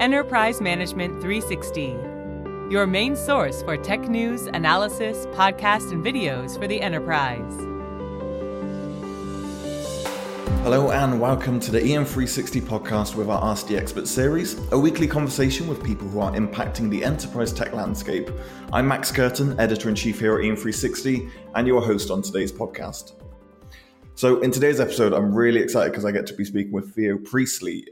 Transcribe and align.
Enterprise 0.00 0.62
Management 0.62 1.20
360, 1.20 1.88
your 2.72 2.86
main 2.86 3.14
source 3.14 3.62
for 3.62 3.76
tech 3.76 4.08
news, 4.08 4.46
analysis, 4.46 5.26
podcasts, 5.34 5.92
and 5.92 6.02
videos 6.02 6.58
for 6.58 6.66
the 6.66 6.80
enterprise. 6.80 7.52
Hello 10.62 10.90
and 10.90 11.20
welcome 11.20 11.60
to 11.60 11.70
the 11.70 11.80
EM360 11.80 12.62
podcast 12.62 13.14
with 13.14 13.28
our 13.28 13.44
Ask 13.44 13.66
the 13.66 13.76
Expert 13.76 14.08
series, 14.08 14.58
a 14.72 14.78
weekly 14.78 15.06
conversation 15.06 15.68
with 15.68 15.84
people 15.84 16.08
who 16.08 16.20
are 16.20 16.32
impacting 16.32 16.88
the 16.88 17.04
enterprise 17.04 17.52
tech 17.52 17.74
landscape. 17.74 18.30
I'm 18.72 18.88
Max 18.88 19.12
Curtin, 19.12 19.60
editor 19.60 19.90
in 19.90 19.94
chief 19.94 20.18
here 20.18 20.38
at 20.38 20.42
EM360, 20.42 21.30
and 21.56 21.66
your 21.66 21.82
host 21.82 22.10
on 22.10 22.22
today's 22.22 22.50
podcast. 22.50 23.20
So, 24.14 24.40
in 24.40 24.50
today's 24.50 24.80
episode, 24.80 25.12
I'm 25.12 25.34
really 25.34 25.60
excited 25.60 25.90
because 25.90 26.06
I 26.06 26.10
get 26.10 26.26
to 26.28 26.34
be 26.34 26.46
speaking 26.46 26.72
with 26.72 26.94
Theo 26.94 27.18
Priestley, 27.18 27.86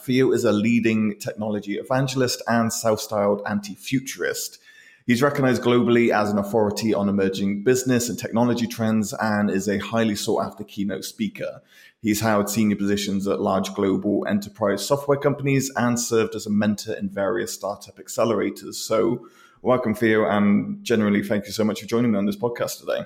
Theo 0.00 0.32
is 0.32 0.44
a 0.44 0.52
leading 0.52 1.18
technology 1.18 1.76
evangelist 1.78 2.42
and 2.48 2.72
self 2.72 3.00
styled 3.00 3.42
anti 3.46 3.74
futurist. 3.74 4.58
He's 5.06 5.22
recognized 5.22 5.62
globally 5.62 6.10
as 6.10 6.32
an 6.32 6.38
authority 6.38 6.92
on 6.92 7.08
emerging 7.08 7.62
business 7.62 8.08
and 8.08 8.18
technology 8.18 8.66
trends 8.66 9.14
and 9.20 9.48
is 9.48 9.68
a 9.68 9.78
highly 9.78 10.16
sought 10.16 10.44
after 10.44 10.64
keynote 10.64 11.04
speaker. 11.04 11.62
He's 12.02 12.20
held 12.20 12.50
senior 12.50 12.74
positions 12.74 13.28
at 13.28 13.40
large 13.40 13.72
global 13.74 14.26
enterprise 14.28 14.84
software 14.84 15.18
companies 15.18 15.70
and 15.76 15.98
served 15.98 16.34
as 16.34 16.46
a 16.46 16.50
mentor 16.50 16.94
in 16.94 17.08
various 17.08 17.52
startup 17.52 17.98
accelerators. 17.98 18.74
So, 18.74 19.28
welcome, 19.62 19.94
Theo, 19.94 20.28
and 20.28 20.82
generally, 20.84 21.22
thank 21.22 21.46
you 21.46 21.52
so 21.52 21.62
much 21.62 21.80
for 21.80 21.86
joining 21.86 22.10
me 22.10 22.18
on 22.18 22.26
this 22.26 22.36
podcast 22.36 22.80
today. 22.80 23.04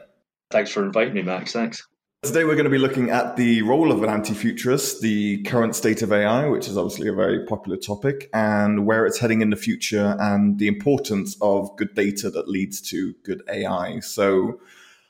Thanks 0.50 0.70
for 0.70 0.82
inviting 0.82 1.14
me, 1.14 1.22
Max. 1.22 1.52
Thanks. 1.52 1.86
Today, 2.22 2.44
we're 2.44 2.54
going 2.54 2.64
to 2.64 2.70
be 2.70 2.76
looking 2.76 3.08
at 3.08 3.36
the 3.36 3.62
role 3.62 3.90
of 3.90 4.02
an 4.02 4.10
anti 4.10 4.34
futurist, 4.34 5.00
the 5.00 5.42
current 5.44 5.74
state 5.74 6.02
of 6.02 6.12
AI, 6.12 6.48
which 6.48 6.68
is 6.68 6.76
obviously 6.76 7.08
a 7.08 7.14
very 7.14 7.46
popular 7.46 7.78
topic, 7.78 8.28
and 8.34 8.84
where 8.84 9.06
it's 9.06 9.18
heading 9.18 9.40
in 9.40 9.48
the 9.48 9.56
future, 9.56 10.18
and 10.20 10.58
the 10.58 10.68
importance 10.68 11.38
of 11.40 11.74
good 11.76 11.94
data 11.94 12.28
that 12.28 12.46
leads 12.46 12.82
to 12.90 13.14
good 13.22 13.42
AI. 13.48 14.00
So, 14.00 14.60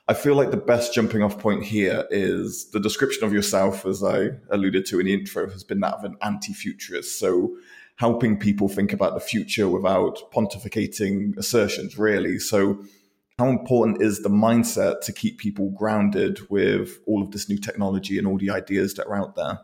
I 0.07 0.13
feel 0.13 0.35
like 0.35 0.51
the 0.51 0.57
best 0.57 0.93
jumping 0.93 1.21
off 1.21 1.37
point 1.37 1.63
here 1.63 2.07
is 2.11 2.69
the 2.71 2.79
description 2.79 3.25
of 3.25 3.33
yourself, 3.33 3.85
as 3.85 4.01
I 4.01 4.29
alluded 4.49 4.85
to 4.85 5.01
in 5.01 5.07
the 5.07 5.13
intro, 5.13 5.49
has 5.49 5.65
been 5.65 5.81
that 5.81 5.95
of 5.95 6.05
an 6.05 6.15
anti 6.21 6.53
futurist. 6.53 7.19
So, 7.19 7.57
helping 7.97 8.39
people 8.39 8.69
think 8.69 8.93
about 8.93 9.15
the 9.15 9.19
future 9.19 9.67
without 9.67 10.31
pontificating 10.31 11.37
assertions, 11.37 11.97
really. 11.97 12.39
So, 12.39 12.85
how 13.41 13.49
important 13.49 14.03
is 14.03 14.21
the 14.21 14.29
mindset 14.29 15.01
to 15.01 15.11
keep 15.11 15.39
people 15.39 15.71
grounded 15.71 16.39
with 16.51 16.99
all 17.07 17.23
of 17.23 17.31
this 17.31 17.49
new 17.49 17.57
technology 17.57 18.19
and 18.19 18.27
all 18.27 18.37
the 18.37 18.51
ideas 18.51 18.93
that 18.93 19.07
are 19.07 19.15
out 19.15 19.35
there? 19.35 19.59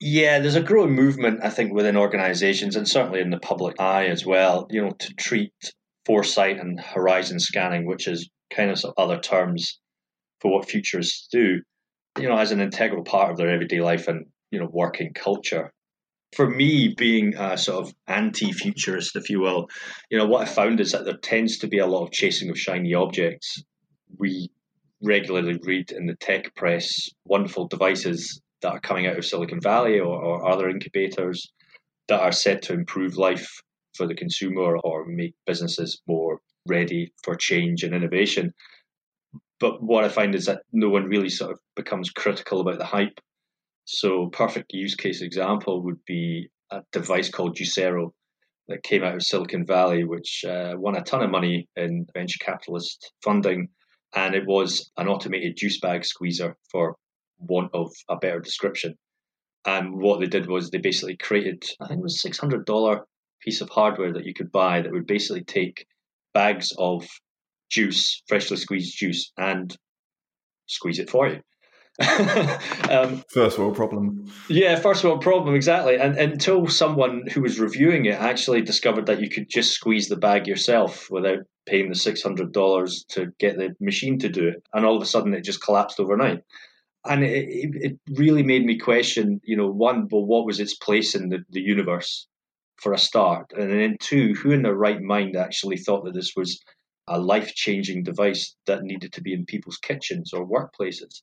Yeah, 0.00 0.38
there's 0.38 0.54
a 0.54 0.62
growing 0.62 0.94
movement, 0.94 1.40
I 1.42 1.50
think, 1.50 1.74
within 1.74 1.98
organizations 1.98 2.76
and 2.76 2.88
certainly 2.88 3.20
in 3.20 3.28
the 3.28 3.38
public 3.38 3.78
eye 3.78 4.06
as 4.06 4.24
well, 4.24 4.66
you 4.70 4.80
know, 4.80 4.92
to 4.98 5.14
treat 5.16 5.52
foresight 6.06 6.58
and 6.58 6.80
horizon 6.80 7.38
scanning, 7.40 7.86
which 7.86 8.08
is 8.08 8.30
kind 8.50 8.70
of, 8.70 8.78
some 8.78 8.92
other 8.96 9.20
terms 9.20 9.78
for 10.40 10.50
what 10.50 10.68
futurists 10.68 11.28
do, 11.30 11.60
you 12.18 12.28
know, 12.28 12.38
as 12.38 12.52
an 12.52 12.60
integral 12.60 13.04
part 13.04 13.30
of 13.30 13.36
their 13.36 13.50
everyday 13.50 13.82
life 13.82 14.08
and, 14.08 14.24
you 14.50 14.58
know, 14.58 14.68
working 14.72 15.12
culture 15.14 15.70
for 16.34 16.48
me, 16.48 16.94
being 16.96 17.34
a 17.36 17.56
sort 17.56 17.86
of 17.86 17.94
anti-futurist, 18.06 19.16
if 19.16 19.30
you 19.30 19.40
will, 19.40 19.68
you 20.10 20.18
know, 20.18 20.26
what 20.26 20.42
I 20.42 20.50
found 20.50 20.80
is 20.80 20.92
that 20.92 21.04
there 21.04 21.16
tends 21.16 21.58
to 21.58 21.68
be 21.68 21.78
a 21.78 21.86
lot 21.86 22.04
of 22.04 22.12
chasing 22.12 22.50
of 22.50 22.58
shiny 22.58 22.94
objects. 22.94 23.62
We 24.18 24.50
regularly 25.02 25.58
read 25.62 25.90
in 25.90 26.06
the 26.06 26.16
tech 26.16 26.54
press 26.54 27.08
wonderful 27.24 27.68
devices 27.68 28.40
that 28.62 28.72
are 28.72 28.80
coming 28.80 29.06
out 29.06 29.18
of 29.18 29.24
Silicon 29.24 29.60
Valley 29.60 30.00
or, 30.00 30.22
or 30.22 30.48
other 30.48 30.68
incubators 30.68 31.52
that 32.08 32.20
are 32.20 32.32
set 32.32 32.62
to 32.62 32.72
improve 32.72 33.16
life 33.16 33.48
for 33.94 34.06
the 34.06 34.14
consumer 34.14 34.76
or 34.78 35.06
make 35.06 35.34
businesses 35.46 36.00
more 36.08 36.40
ready 36.66 37.12
for 37.22 37.34
change 37.36 37.82
and 37.82 37.94
innovation. 37.94 38.52
But 39.60 39.82
what 39.82 40.04
I 40.04 40.08
find 40.08 40.34
is 40.34 40.46
that 40.46 40.62
no 40.72 40.88
one 40.88 41.04
really 41.04 41.28
sort 41.28 41.52
of 41.52 41.58
becomes 41.76 42.10
critical 42.10 42.60
about 42.60 42.78
the 42.78 42.84
hype 42.84 43.20
so, 43.84 44.28
perfect 44.32 44.72
use 44.72 44.94
case 44.94 45.20
example 45.20 45.82
would 45.84 46.04
be 46.06 46.48
a 46.70 46.82
device 46.92 47.28
called 47.28 47.56
Juicero 47.56 48.12
that 48.68 48.82
came 48.82 49.02
out 49.02 49.14
of 49.14 49.22
Silicon 49.22 49.66
Valley, 49.66 50.04
which 50.04 50.44
uh, 50.48 50.72
won 50.76 50.96
a 50.96 51.02
ton 51.02 51.22
of 51.22 51.30
money 51.30 51.68
in 51.76 52.06
venture 52.14 52.38
capitalist 52.40 53.12
funding, 53.22 53.68
and 54.14 54.34
it 54.34 54.46
was 54.46 54.90
an 54.96 55.08
automated 55.08 55.56
juice 55.56 55.78
bag 55.80 56.04
squeezer, 56.04 56.56
for 56.70 56.96
want 57.38 57.70
of 57.74 57.92
a 58.08 58.16
better 58.16 58.40
description. 58.40 58.94
And 59.66 60.00
what 60.00 60.20
they 60.20 60.26
did 60.26 60.48
was 60.48 60.70
they 60.70 60.78
basically 60.78 61.16
created, 61.16 61.64
I 61.80 61.88
think 61.88 62.00
it 62.00 62.02
was 62.02 62.22
six 62.22 62.38
hundred 62.38 62.64
dollar 62.64 63.02
piece 63.42 63.60
of 63.60 63.68
hardware 63.68 64.12
that 64.14 64.24
you 64.24 64.32
could 64.32 64.50
buy 64.50 64.80
that 64.80 64.92
would 64.92 65.06
basically 65.06 65.44
take 65.44 65.86
bags 66.32 66.72
of 66.78 67.06
juice, 67.70 68.22
freshly 68.28 68.56
squeezed 68.56 68.96
juice, 68.96 69.32
and 69.36 69.76
squeeze 70.66 70.98
it 70.98 71.10
for 71.10 71.28
you. 71.28 71.40
um, 72.90 73.22
first 73.28 73.56
world 73.56 73.76
problem. 73.76 74.30
Yeah, 74.48 74.76
first 74.76 75.04
world 75.04 75.20
problem, 75.20 75.54
exactly. 75.54 75.96
And, 75.96 76.16
and 76.18 76.32
until 76.32 76.66
someone 76.66 77.24
who 77.32 77.42
was 77.42 77.60
reviewing 77.60 78.06
it 78.06 78.20
actually 78.20 78.62
discovered 78.62 79.06
that 79.06 79.20
you 79.20 79.28
could 79.28 79.48
just 79.48 79.72
squeeze 79.72 80.08
the 80.08 80.16
bag 80.16 80.48
yourself 80.48 81.08
without 81.10 81.40
paying 81.66 81.88
the 81.88 81.94
$600 81.94 83.06
to 83.10 83.32
get 83.38 83.56
the 83.56 83.74
machine 83.80 84.18
to 84.18 84.28
do 84.28 84.48
it. 84.48 84.62
And 84.72 84.84
all 84.84 84.96
of 84.96 85.02
a 85.02 85.06
sudden 85.06 85.34
it 85.34 85.44
just 85.44 85.62
collapsed 85.62 86.00
overnight. 86.00 86.42
And 87.04 87.22
it, 87.22 87.70
it 87.74 87.98
really 88.10 88.42
made 88.42 88.64
me 88.64 88.78
question, 88.78 89.40
you 89.44 89.56
know, 89.56 89.68
one, 89.68 90.08
well, 90.10 90.24
what 90.24 90.46
was 90.46 90.58
its 90.58 90.74
place 90.74 91.14
in 91.14 91.28
the, 91.28 91.44
the 91.50 91.60
universe 91.60 92.26
for 92.76 92.92
a 92.92 92.98
start? 92.98 93.52
And 93.56 93.70
then 93.70 93.98
two, 94.00 94.34
who 94.34 94.50
in 94.50 94.62
their 94.62 94.74
right 94.74 95.00
mind 95.00 95.36
actually 95.36 95.76
thought 95.76 96.04
that 96.06 96.14
this 96.14 96.32
was 96.34 96.60
a 97.06 97.20
life 97.20 97.54
changing 97.54 98.02
device 98.02 98.56
that 98.66 98.82
needed 98.82 99.12
to 99.12 99.20
be 99.20 99.32
in 99.32 99.44
people's 99.44 99.78
kitchens 99.78 100.32
or 100.32 100.48
workplaces? 100.48 101.20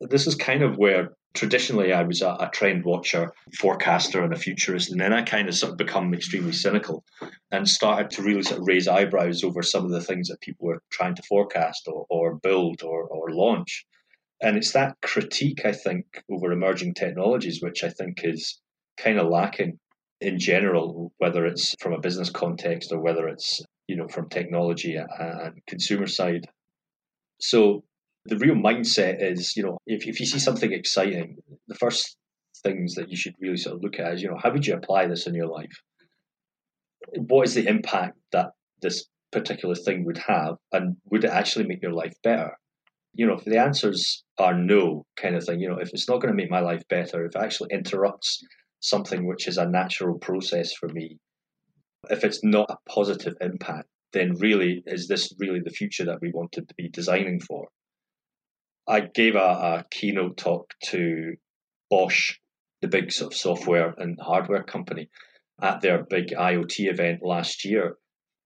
This 0.00 0.26
is 0.26 0.34
kind 0.34 0.62
of 0.62 0.76
where 0.76 1.10
traditionally 1.34 1.92
I 1.92 2.02
was 2.02 2.22
a, 2.22 2.30
a, 2.40 2.50
trend 2.52 2.84
watcher, 2.84 3.32
forecaster, 3.58 4.22
and 4.22 4.32
a 4.32 4.38
futurist, 4.38 4.90
and 4.90 5.00
then 5.00 5.12
I 5.12 5.22
kind 5.22 5.48
of 5.48 5.54
sort 5.54 5.72
of 5.72 5.78
become 5.78 6.14
extremely 6.14 6.52
cynical 6.52 7.04
and 7.50 7.68
started 7.68 8.10
to 8.10 8.22
really 8.22 8.42
sort 8.42 8.60
of 8.60 8.66
raise 8.66 8.88
eyebrows 8.88 9.44
over 9.44 9.62
some 9.62 9.84
of 9.84 9.90
the 9.90 10.00
things 10.00 10.28
that 10.28 10.40
people 10.40 10.66
were 10.66 10.82
trying 10.90 11.14
to 11.14 11.22
forecast 11.22 11.88
or, 11.88 12.06
or 12.08 12.36
build 12.36 12.82
or, 12.82 13.04
or 13.04 13.30
launch. 13.30 13.86
And 14.42 14.56
it's 14.56 14.72
that 14.72 14.96
critique, 15.02 15.64
I 15.64 15.72
think, 15.72 16.22
over 16.30 16.52
emerging 16.52 16.94
technologies, 16.94 17.62
which 17.62 17.84
I 17.84 17.90
think 17.90 18.20
is 18.24 18.60
kind 18.98 19.18
of 19.18 19.28
lacking 19.28 19.78
in 20.20 20.38
general, 20.38 21.12
whether 21.18 21.46
it's 21.46 21.74
from 21.80 21.92
a 21.92 22.00
business 22.00 22.30
context 22.30 22.92
or 22.92 23.00
whether 23.00 23.28
it's 23.28 23.60
you 23.88 23.96
know 23.96 24.08
from 24.08 24.28
technology 24.28 24.96
and 24.96 25.60
consumer 25.66 26.06
side. 26.06 26.46
So 27.40 27.84
the 28.28 28.38
real 28.38 28.54
mindset 28.54 29.16
is, 29.20 29.56
you 29.56 29.62
know, 29.62 29.78
if, 29.86 30.06
if 30.06 30.20
you 30.20 30.26
see 30.26 30.38
something 30.38 30.72
exciting, 30.72 31.38
the 31.68 31.74
first 31.74 32.16
things 32.62 32.94
that 32.94 33.10
you 33.10 33.16
should 33.16 33.34
really 33.40 33.56
sort 33.56 33.76
of 33.76 33.82
look 33.82 33.98
at 33.98 34.14
is, 34.14 34.22
you 34.22 34.28
know, 34.28 34.38
how 34.42 34.52
would 34.52 34.66
you 34.66 34.74
apply 34.74 35.06
this 35.06 35.26
in 35.26 35.34
your 35.34 35.48
life? 35.48 35.82
What 37.28 37.46
is 37.46 37.54
the 37.54 37.66
impact 37.66 38.16
that 38.32 38.50
this 38.82 39.06
particular 39.32 39.74
thing 39.74 40.04
would 40.04 40.18
have? 40.18 40.56
And 40.72 40.96
would 41.10 41.24
it 41.24 41.30
actually 41.30 41.66
make 41.66 41.82
your 41.82 41.92
life 41.92 42.14
better? 42.22 42.52
You 43.14 43.26
know, 43.26 43.34
if 43.34 43.44
the 43.44 43.58
answers 43.58 44.24
are 44.38 44.54
no, 44.54 45.06
kind 45.16 45.36
of 45.36 45.44
thing, 45.44 45.60
you 45.60 45.68
know, 45.68 45.78
if 45.78 45.90
it's 45.92 46.08
not 46.08 46.20
going 46.20 46.32
to 46.32 46.42
make 46.42 46.50
my 46.50 46.60
life 46.60 46.82
better, 46.88 47.24
if 47.24 47.34
it 47.34 47.42
actually 47.42 47.70
interrupts 47.72 48.42
something 48.80 49.26
which 49.26 49.48
is 49.48 49.58
a 49.58 49.68
natural 49.68 50.18
process 50.18 50.72
for 50.74 50.88
me, 50.88 51.18
if 52.10 52.24
it's 52.24 52.44
not 52.44 52.70
a 52.70 52.90
positive 52.90 53.34
impact, 53.40 53.88
then 54.12 54.34
really 54.38 54.82
is 54.86 55.08
this 55.08 55.32
really 55.38 55.60
the 55.64 55.70
future 55.70 56.04
that 56.04 56.20
we 56.20 56.30
wanted 56.32 56.68
to 56.68 56.74
be 56.76 56.88
designing 56.88 57.40
for? 57.40 57.68
I 58.88 59.00
gave 59.00 59.34
a, 59.34 59.38
a 59.38 59.84
keynote 59.90 60.36
talk 60.36 60.74
to 60.86 61.34
Bosch, 61.90 62.36
the 62.82 62.88
big 62.88 63.12
sort 63.12 63.32
of 63.32 63.38
software 63.38 63.94
and 63.98 64.18
hardware 64.20 64.62
company, 64.62 65.08
at 65.60 65.80
their 65.80 66.04
big 66.04 66.28
IoT 66.28 66.90
event 66.90 67.20
last 67.22 67.64
year. 67.64 67.96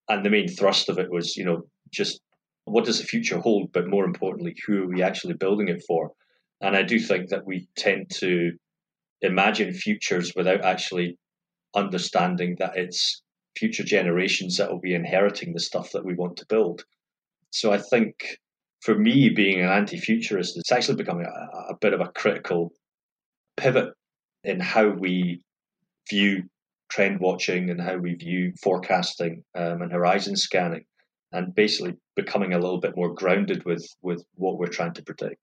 And 0.09 0.25
the 0.25 0.31
main 0.31 0.49
thrust 0.49 0.89
of 0.89 0.99
it 0.99 1.11
was, 1.11 1.37
you 1.37 1.45
know, 1.45 1.63
just 1.93 2.21
what 2.65 2.85
does 2.85 2.99
the 2.99 3.07
future 3.07 3.39
hold, 3.39 3.73
but 3.73 3.89
more 3.89 4.05
importantly, 4.05 4.55
who 4.67 4.85
are 4.85 4.89
we 4.89 5.03
actually 5.03 5.35
building 5.35 5.69
it 5.69 5.83
for? 5.87 6.13
And 6.61 6.77
I 6.77 6.83
do 6.83 6.99
think 6.99 7.31
that 7.31 7.47
we 7.47 7.69
tend 7.77 8.11
to 8.17 8.53
imagine 9.23 9.73
futures 9.73 10.33
without 10.35 10.65
actually 10.65 11.19
understanding 11.75 12.57
that 12.59 12.77
it's 12.77 13.23
future 13.57 13.85
generations 13.85 14.57
that 14.57 14.71
will 14.71 14.81
be 14.81 14.95
inheriting 14.95 15.53
the 15.53 15.61
stuff 15.61 15.91
that 15.93 16.05
we 16.05 16.15
want 16.15 16.37
to 16.39 16.47
build. 16.47 16.85
So 17.51 17.73
I 17.73 17.79
think 17.79 18.15
for 18.81 18.95
me, 18.95 19.29
being 19.31 19.61
an 19.61 19.71
anti 19.71 19.99
futurist, 19.99 20.57
it's 20.57 20.73
actually 20.73 20.97
becoming 20.97 21.27
a, 21.27 21.73
a, 21.73 21.77
bit 21.81 21.93
of 21.93 22.01
a 22.01 22.09
critical 22.09 22.73
pivot 23.57 23.93
in 24.43 24.61
how 24.61 24.89
we 24.89 25.43
view 26.09 26.45
trend 26.89 27.21
watching 27.21 27.71
and 27.71 27.81
how 27.81 27.97
we 27.97 28.15
view 28.15 28.53
forecasting 28.63 29.45
um, 29.55 29.83
and 29.83 29.93
horizon 29.93 30.37
scanning, 30.37 30.85
and 31.33 31.55
basically 31.55 31.95
becoming 32.17 32.53
a 32.55 32.59
little 32.59 32.81
bit 32.81 32.97
more 32.97 33.15
grounded 33.15 33.65
with, 33.65 33.87
with 34.03 34.25
what 34.35 34.59
we're 34.59 34.67
trying 34.67 34.95
to 34.95 35.03
predict. 35.03 35.41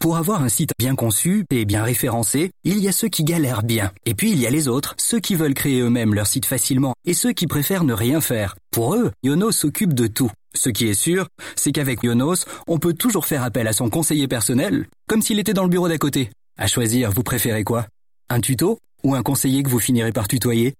Pour 0.00 0.16
avoir 0.16 0.42
un 0.42 0.48
site 0.48 0.72
bien 0.78 0.94
conçu 0.94 1.44
et 1.50 1.66
bien 1.66 1.84
référencé, 1.84 2.52
il 2.64 2.78
y 2.78 2.88
a 2.88 2.92
ceux 2.92 3.08
qui 3.08 3.22
galèrent 3.22 3.62
bien. 3.62 3.92
Et 4.06 4.14
puis 4.14 4.30
il 4.30 4.40
y 4.40 4.46
a 4.46 4.50
les 4.50 4.66
autres, 4.66 4.94
ceux 4.96 5.20
qui 5.20 5.34
veulent 5.34 5.52
créer 5.52 5.80
eux-mêmes 5.80 6.14
leur 6.14 6.26
site 6.26 6.46
facilement 6.46 6.94
et 7.04 7.12
ceux 7.12 7.32
qui 7.32 7.46
préfèrent 7.46 7.84
ne 7.84 7.92
rien 7.92 8.22
faire. 8.22 8.56
Pour 8.70 8.94
eux, 8.94 9.12
Yonos 9.22 9.52
s'occupe 9.52 9.92
de 9.92 10.06
tout. 10.06 10.30
Ce 10.54 10.68
qui 10.68 10.88
est 10.88 10.94
sûr, 10.94 11.28
c'est 11.56 11.72
qu'avec 11.72 12.02
Yonos, 12.02 12.44
on 12.66 12.78
peut 12.78 12.94
toujours 12.94 13.26
faire 13.26 13.42
appel 13.42 13.68
à 13.68 13.72
son 13.72 13.88
conseiller 13.88 14.28
personnel, 14.28 14.86
comme 15.08 15.22
s'il 15.22 15.38
était 15.38 15.54
dans 15.54 15.62
le 15.62 15.68
bureau 15.68 15.88
d'à 15.88 15.98
côté. 15.98 16.30
À 16.58 16.66
choisir, 16.66 17.10
vous 17.12 17.22
préférez 17.22 17.64
quoi? 17.64 17.86
Un 18.28 18.40
tuto 18.40 18.78
ou 19.02 19.14
un 19.14 19.22
conseiller 19.22 19.62
que 19.62 19.70
vous 19.70 19.78
finirez 19.78 20.12
par 20.12 20.28
tutoyer? 20.28 20.74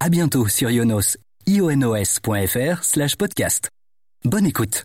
À 0.00 0.08
bientôt 0.08 0.48
sur 0.48 0.70
Yonos, 0.70 1.16
ionos.fr 1.46 2.84
slash 2.84 3.16
podcast. 3.16 3.70
Bonne 4.24 4.46
écoute 4.46 4.84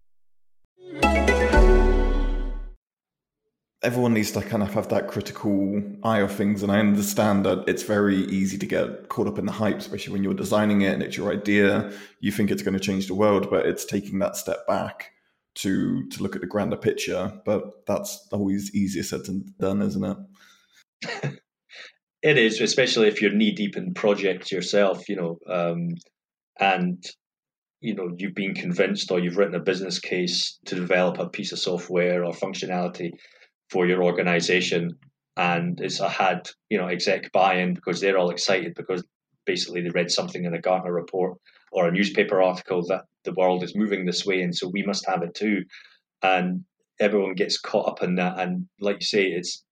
everyone 3.83 4.13
needs 4.13 4.31
to 4.31 4.41
kind 4.41 4.61
of 4.61 4.73
have 4.73 4.89
that 4.89 5.07
critical 5.07 5.81
eye 6.03 6.19
of 6.19 6.31
things. 6.31 6.61
And 6.61 6.71
I 6.71 6.79
understand 6.79 7.45
that 7.45 7.63
it's 7.67 7.83
very 7.83 8.17
easy 8.25 8.57
to 8.57 8.65
get 8.65 9.09
caught 9.09 9.27
up 9.27 9.39
in 9.39 9.45
the 9.45 9.51
hype, 9.51 9.77
especially 9.77 10.13
when 10.13 10.23
you're 10.23 10.33
designing 10.33 10.81
it 10.81 10.93
and 10.93 11.01
it's 11.01 11.17
your 11.17 11.31
idea. 11.31 11.91
You 12.19 12.31
think 12.31 12.51
it's 12.51 12.61
going 12.61 12.77
to 12.77 12.79
change 12.79 13.07
the 13.07 13.15
world, 13.15 13.49
but 13.49 13.65
it's 13.65 13.85
taking 13.85 14.19
that 14.19 14.35
step 14.35 14.67
back 14.67 15.11
to 15.53 16.07
to 16.09 16.23
look 16.23 16.35
at 16.35 16.41
the 16.41 16.47
grander 16.47 16.77
picture. 16.77 17.33
But 17.43 17.85
that's 17.87 18.27
always 18.31 18.73
easier 18.75 19.03
said 19.03 19.25
than 19.25 19.53
done, 19.59 19.81
isn't 19.81 20.03
it? 20.03 21.39
it 22.21 22.37
is, 22.37 22.61
especially 22.61 23.07
if 23.07 23.21
you're 23.21 23.33
knee 23.33 23.51
deep 23.51 23.75
in 23.77 23.95
projects 23.95 24.51
yourself, 24.51 25.09
you 25.09 25.15
know, 25.15 25.39
um, 25.51 25.89
and 26.59 27.03
you 27.79 27.95
know 27.95 28.09
you've 28.15 28.35
been 28.35 28.53
convinced 28.53 29.11
or 29.11 29.19
you've 29.19 29.37
written 29.37 29.55
a 29.55 29.59
business 29.59 29.97
case 29.97 30.59
to 30.65 30.75
develop 30.75 31.17
a 31.17 31.29
piece 31.29 31.51
of 31.51 31.57
software 31.57 32.23
or 32.23 32.31
functionality 32.31 33.09
for 33.71 33.87
your 33.87 34.03
organization. 34.03 34.97
And 35.37 35.79
it's 35.79 35.99
had 35.99 36.49
you 36.69 36.77
know 36.77 36.87
exec 36.87 37.31
buy-in 37.31 37.73
because 37.73 38.01
they're 38.01 38.17
all 38.17 38.29
excited 38.29 38.75
because 38.75 39.03
basically 39.45 39.81
they 39.81 39.89
read 39.89 40.11
something 40.11 40.43
in 40.45 40.53
a 40.53 40.61
Gartner 40.61 40.93
report 40.93 41.37
or 41.71 41.87
a 41.87 41.91
newspaper 41.91 42.41
article 42.41 42.85
that 42.87 43.05
the 43.23 43.33
world 43.33 43.63
is 43.63 43.75
moving 43.75 44.05
this 44.05 44.25
way 44.25 44.41
and 44.41 44.55
so 44.55 44.67
we 44.67 44.83
must 44.83 45.07
have 45.07 45.23
it 45.23 45.33
too. 45.33 45.63
And 46.21 46.65
everyone 46.99 47.33
gets 47.33 47.59
caught 47.59 47.87
up 47.87 48.03
in 48.03 48.15
that. 48.15 48.39
And 48.39 48.67
like 48.79 48.97
you 48.99 49.05
say 49.05 49.23
it's 49.27 49.63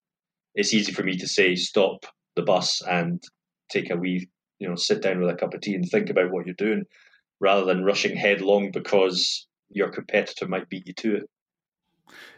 it's 0.56 0.74
easy 0.74 0.94
for 0.94 1.04
me 1.04 1.18
to 1.18 1.28
say 1.28 1.56
stop 1.56 2.06
the 2.36 2.42
bus 2.42 2.82
and 2.82 3.22
take 3.70 3.92
a 3.92 3.98
wee 3.98 4.30
you 4.60 4.68
know 4.68 4.76
sit 4.76 5.02
down 5.02 5.20
with 5.20 5.30
a 5.30 5.36
cup 5.36 5.54
of 5.54 5.62
tea 5.62 5.76
and 5.76 5.88
think 5.90 6.10
about 6.10 6.32
what 6.32 6.46
you're 6.46 6.56
doing 6.56 6.84
rather 7.42 7.66
than 7.66 7.84
rushing 7.84 8.16
headlong 8.16 8.72
because 8.72 9.48
your 9.70 9.90
competitor 9.90 10.48
might 10.48 10.70
beat 10.70 10.88
you 10.88 10.94
to 10.94 11.16
it 11.18 11.30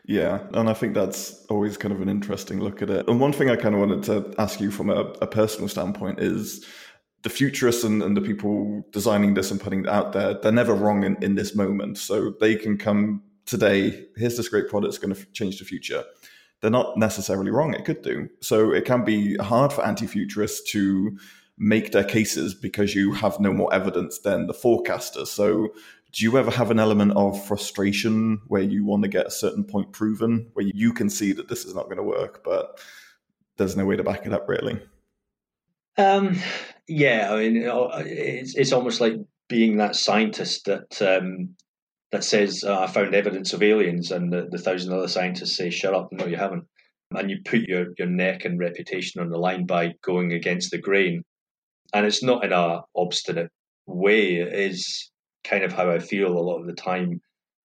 yeah, 0.06 0.40
and 0.54 0.70
I 0.70 0.74
think 0.74 0.94
that's 0.94 1.46
always 1.46 1.78
kind 1.78 1.94
of 1.94 2.02
an 2.02 2.10
interesting 2.10 2.60
look 2.60 2.82
at 2.82 2.90
it. 2.90 3.08
And 3.08 3.20
one 3.20 3.34
thing 3.34 3.50
I 3.50 3.56
kind 3.56 3.76
of 3.76 3.82
wanted 3.82 4.04
to 4.04 4.34
ask 4.42 4.60
you 4.60 4.72
from 4.72 4.90
a, 4.90 5.02
a 5.22 5.28
personal 5.28 5.68
standpoint 5.68 6.20
is 6.20 6.66
the 7.24 7.30
futurists 7.30 7.84
and, 7.84 8.02
and, 8.02 8.18
the 8.18 8.22
people 8.22 8.84
designing 8.92 9.36
this 9.36 9.52
and 9.52 9.62
putting 9.62 9.82
it 9.82 9.90
out 9.90 10.14
there, 10.14 10.34
they're 10.42 10.52
never 10.52 10.74
wrong 10.74 11.04
in, 11.04 11.22
in 11.22 11.36
this 11.36 11.56
moment. 11.56 12.00
So 12.00 12.34
they 12.40 12.56
can 12.56 12.78
come 12.78 13.22
today, 13.46 14.06
here's 14.16 14.38
this 14.38 14.50
great 14.50 14.68
product, 14.70 14.96
it's 14.96 14.98
going 14.98 15.14
to 15.14 15.26
change 15.32 15.60
the 15.60 15.66
future. 15.66 16.04
They're 16.62 16.72
not 16.72 16.98
necessarily 16.98 17.52
wrong, 17.52 17.74
it 17.74 17.86
could 17.86 18.02
do. 18.02 18.28
So 18.40 18.72
it 18.72 18.86
can 18.86 19.04
be 19.04 19.36
hard 19.38 19.72
for 19.72 19.86
anti 19.86 20.08
futurists 20.08 20.72
to 20.72 21.18
make 21.58 21.92
their 21.92 22.04
cases 22.04 22.56
because 22.56 22.96
you 22.96 23.14
have 23.14 23.40
no 23.40 23.54
more 23.54 23.72
evidence 23.74 24.20
than 24.20 24.48
the 24.48 24.54
forecasters. 24.54 25.28
So 25.28 25.70
do 26.12 26.26
you 26.26 26.38
ever 26.38 26.52
have 26.52 26.72
an 26.72 26.80
element 26.80 27.14
of 27.14 27.46
frustration 27.46 28.42
where 28.48 28.62
you 28.62 28.84
want 28.84 29.04
to 29.04 29.10
get 29.10 29.28
a 29.28 29.32
certain 29.32 29.64
point 29.64 29.92
proven, 29.94 30.50
where 30.54 30.66
you 30.66 30.94
can 30.94 31.10
see 31.10 31.32
that 31.32 31.48
this 31.48 31.66
is 31.66 31.74
not 31.74 31.86
going 31.86 31.98
to 31.98 32.04
work, 32.04 32.44
but 32.44 32.80
there's 33.58 33.78
no 33.78 33.86
way 33.86 33.96
to 33.96 34.04
back 34.04 34.26
it 34.26 34.34
up, 34.34 34.48
really? 34.50 34.82
Um, 35.98 36.38
yeah, 36.88 37.30
I 37.32 37.38
mean, 37.38 37.64
it's 38.06 38.56
it's 38.56 38.74
almost 38.74 39.02
like 39.02 39.14
being 39.48 39.78
that 39.78 39.96
scientist 39.96 40.66
that 40.66 41.02
um, 41.02 41.56
that 42.12 42.24
says 42.24 42.64
uh, 42.64 42.82
I 42.82 42.88
found 42.88 43.14
evidence 43.14 43.54
of 43.54 43.64
aliens, 43.64 44.12
and 44.12 44.32
the, 44.32 44.48
the 44.50 44.58
thousand 44.58 44.94
other 44.94 45.08
scientists 45.08 45.56
say, 45.56 45.70
"Shut 45.70 45.94
up! 45.94 46.10
No, 46.12 46.26
you 46.26 46.38
haven't." 46.38 46.66
And 47.14 47.30
you 47.30 47.40
put 47.44 47.62
your 47.62 47.88
your 47.98 48.08
neck 48.08 48.46
and 48.46 48.60
reputation 48.60 49.22
on 49.22 49.30
the 49.30 49.38
line 49.38 49.66
by 49.66 49.94
going 50.02 50.32
against 50.32 50.72
the 50.72 50.78
grain, 50.78 51.24
and 51.94 52.06
it's 52.06 52.24
not 52.24 52.44
in 52.44 52.54
a 52.54 52.82
obstinate 52.96 53.52
way. 53.86 54.36
It 54.36 54.54
is 54.54 55.11
kind 55.44 55.64
of 55.64 55.74
how 55.74 55.90
I 55.90 56.00
feel 56.00 56.38
a 56.38 56.40
lot 56.40 56.60
of 56.60 56.68
the 56.68 56.74
time, 56.74 57.22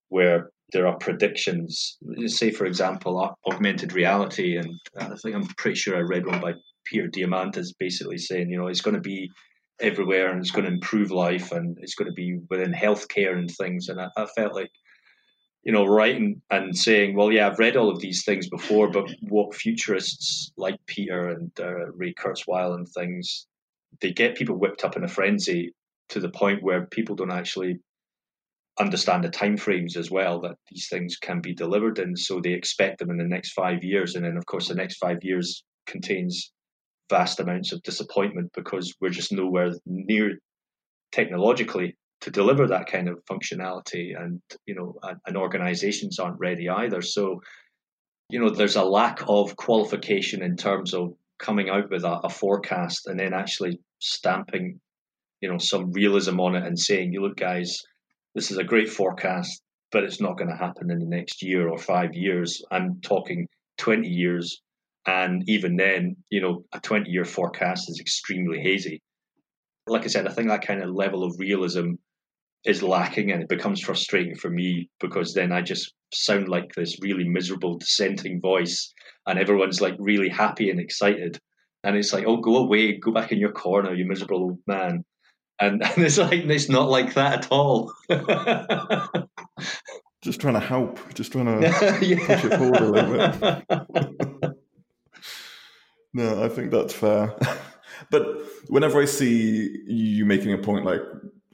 where 0.09 0.51
there 0.73 0.87
are 0.87 0.97
predictions. 0.99 1.99
Say, 2.27 2.51
for 2.51 2.67
example, 2.67 3.37
augmented 3.47 3.93
reality, 3.93 4.57
and 4.57 4.75
I 4.99 5.15
think 5.17 5.35
I'm 5.35 5.47
pretty 5.59 5.77
sure 5.77 5.97
I 5.97 6.01
read 6.01 6.27
one 6.27 6.41
by 6.41 6.55
Peter 6.85 7.09
Diamandis, 7.09 7.75
basically 7.79 8.19
saying, 8.19 8.51
you 8.51 8.59
know, 8.59 8.69
it's 8.69 8.81
going 8.81 8.95
to 8.95 9.01
be 9.01 9.31
everywhere 9.81 10.31
and 10.31 10.41
it's 10.41 10.51
going 10.51 10.65
to 10.65 10.73
improve 10.73 11.11
life 11.11 11.53
and 11.53 11.77
it's 11.81 11.95
going 11.95 12.11
to 12.11 12.15
be 12.15 12.39
within 12.49 12.73
healthcare 12.73 13.37
and 13.37 13.51
things. 13.51 13.89
And 13.89 14.01
I, 14.01 14.09
I 14.17 14.27
felt 14.37 14.55
like, 14.55 14.71
you 15.65 15.73
know, 15.73 15.85
writing 15.85 16.41
and 16.51 16.77
saying, 16.77 17.17
well, 17.17 17.31
yeah, 17.31 17.49
I've 17.49 17.59
read 17.59 17.77
all 17.77 17.91
of 17.91 18.01
these 18.01 18.25
things 18.25 18.49
before, 18.49 18.91
but 18.91 19.11
what 19.29 19.55
futurists 19.55 20.53
like 20.57 20.79
Peter 20.87 21.29
and 21.29 21.51
uh, 21.61 21.91
Ray 21.93 22.15
Kurzweil 22.15 22.75
and 22.75 22.89
things, 22.89 23.47
they 24.01 24.13
get 24.13 24.37
people 24.37 24.57
whipped 24.57 24.85
up 24.85 24.97
in 24.97 25.05
a 25.05 25.09
frenzy 25.09 25.75
to 26.11 26.21
the 26.21 26.31
point 26.31 26.63
where 26.63 26.87
people 26.87 27.17
don't 27.17 27.31
actually 27.31 27.81
understand 28.79 29.25
the 29.25 29.29
timeframes 29.29 29.97
as 29.97 30.11
well 30.11 30.41
that 30.41 30.57
these 30.71 30.89
things 30.89 31.17
can 31.17 31.41
be 31.41 31.55
delivered 31.55 31.99
in. 31.99 32.17
So 32.17 32.41
they 32.41 32.53
expect 32.53 32.99
them 32.99 33.11
in 33.11 33.17
the 33.17 33.25
next 33.25 33.53
five 33.53 33.83
years, 33.83 34.15
and 34.15 34.25
then 34.25 34.37
of 34.37 34.47
course 34.47 34.69
the 34.69 34.75
next 34.75 34.99
five 34.99 35.19
years 35.23 35.65
contains 35.87 36.53
vast 37.09 37.41
amounts 37.41 37.73
of 37.73 37.83
disappointment 37.83 38.51
because 38.55 38.95
we're 39.01 39.11
just 39.11 39.33
nowhere 39.33 39.73
near 39.87 40.39
technologically 41.13 41.97
to 42.21 42.31
deliver 42.31 42.67
that 42.67 42.91
kind 42.91 43.09
of 43.09 43.25
functionality, 43.31 44.21
and 44.21 44.41
you 44.67 44.75
know, 44.75 44.95
and, 45.03 45.19
and 45.27 45.37
organizations 45.37 46.19
aren't 46.19 46.41
ready 46.41 46.69
either. 46.69 47.03
So 47.03 47.41
you 48.29 48.41
know, 48.41 48.51
there's 48.51 48.77
a 48.77 48.85
lack 48.85 49.21
of 49.29 49.57
qualification 49.57 50.43
in 50.43 50.57
terms 50.57 50.95
of 50.95 51.15
coming 51.39 51.69
out 51.71 51.91
with 51.91 52.05
a, 52.05 52.21
a 52.25 52.29
forecast 52.29 53.07
and 53.07 53.21
then 53.21 53.33
actually 53.33 53.79
stamping 54.01 54.81
you 55.41 55.51
know 55.51 55.59
some 55.59 55.93
realism 55.93 56.41
on 56.41 56.57
it 56.57 56.65
and 56.65 56.79
saying, 56.79 57.13
"You 57.13 57.23
look, 57.23 57.37
guys, 57.37 57.79
this 58.35 58.51
is 58.51 58.59
a 58.59 58.65
great 58.65 58.89
forecast, 58.89 59.63
but 59.93 60.05
it's 60.05 60.21
not 60.21 60.39
going 60.39 60.51
to 60.51 60.57
happen 60.57 60.91
in 60.91 60.99
the 60.99 61.07
next 61.07 61.43
year 61.43 61.69
or 61.69 61.79
five 61.79 62.11
years." 62.15 62.63
I'm 62.71 63.01
talking 63.03 63.47
twenty 63.79 64.09
years, 64.09 64.63
and 65.07 65.43
even 65.49 65.77
then, 65.77 66.17
you 66.31 66.41
know, 66.41 66.65
a 66.73 66.81
twenty-year 66.81 67.25
forecast 67.25 67.91
is 67.91 68.01
extremely 68.01 68.61
hazy. 68.61 69.03
Like 69.87 70.05
I 70.05 70.09
said, 70.09 70.27
I 70.27 70.33
think 70.33 70.49
that 70.49 70.67
kind 70.67 70.83
of 70.83 70.91
level 70.91 71.23
of 71.23 71.37
realism 71.39 71.93
is 72.65 72.83
lacking, 72.83 73.31
and 73.31 73.43
it 73.43 73.49
becomes 73.49 73.81
frustrating 73.81 74.37
for 74.37 74.51
me 74.51 74.89
because 75.01 75.35
then 75.35 75.53
I 75.53 75.63
just 75.63 75.93
sound 76.13 76.49
like 76.49 76.73
this 76.75 76.99
really 77.01 77.29
miserable 77.29 77.79
dissenting 77.79 78.41
voice, 78.41 78.93
and 79.27 79.39
everyone's 79.39 79.81
like 79.81 79.95
really 79.99 80.29
happy 80.29 80.71
and 80.71 80.81
excited. 80.81 81.39
And 81.85 81.97
it's 81.97 82.13
like, 82.13 82.25
oh, 82.27 82.39
go 82.39 82.57
away, 82.57 82.99
go 82.99 83.13
back 83.13 83.31
in 83.31 83.39
your 83.39 83.53
corner, 83.53 83.95
you 83.95 84.07
miserable 84.07 84.43
old 84.43 84.59
man 84.67 85.05
and, 85.61 85.83
and 85.87 86.05
it's 86.05 86.19
like 86.19 86.45
it's 86.45 86.69
not 86.69 86.89
like 86.89 87.15
that 87.15 87.45
at 87.45 87.53
all. 87.53 87.93
just 90.23 90.41
trying 90.41 90.55
to 90.55 90.61
help, 90.61 90.99
just 91.15 91.33
trying 91.33 91.47
to 91.47 91.61
yeah. 92.03 92.19
push 92.27 92.45
it 92.45 92.59
forward 92.59 92.81
a 92.81 92.91
little 92.91 93.13
bit. 93.13 94.53
no, 96.15 96.45
I 96.45 96.49
think 96.49 96.71
that's 96.71 96.95
fair. 96.95 97.35
but 98.11 98.27
whenever 98.69 99.01
I 99.01 99.05
see 99.05 99.83
you 99.87 100.25
making 100.25 100.53
a 100.53 100.59
point 100.59 100.85
like 100.85 101.01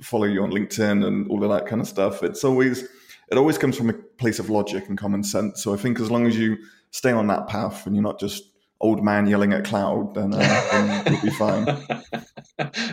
follow 0.01 0.25
you 0.25 0.43
on 0.43 0.51
LinkedIn 0.51 1.07
and 1.07 1.31
all 1.31 1.45
of 1.45 1.51
that 1.51 1.67
kind 1.67 1.81
of 1.81 1.89
stuff, 1.89 2.23
it's 2.23 2.45
always 2.45 2.83
it 3.31 3.39
always 3.39 3.59
comes 3.59 3.77
from 3.77 3.91
a 3.91 3.95
place 3.95 4.39
of 4.39 4.51
logic 4.51 4.89
and 4.89 4.99
common 4.99 5.23
sense. 5.23 5.63
So 5.63 5.73
I 5.73 5.77
think 5.77 6.01
as 6.01 6.11
long 6.11 6.27
as 6.27 6.37
you 6.37 6.59
stay 6.91 7.13
on 7.13 7.27
that 7.29 7.49
path 7.49 7.87
and 7.87 7.97
you're 7.97 8.03
not 8.03 8.21
just 8.21 8.52
old 8.83 9.03
man 9.03 9.27
yelling 9.27 9.53
at 9.53 9.65
cloud, 9.65 10.15
then, 10.15 10.35
uh, 10.35 10.39
then 10.73 11.13
you'll 11.13 11.23
be 11.23 11.31
fine. 11.31 11.67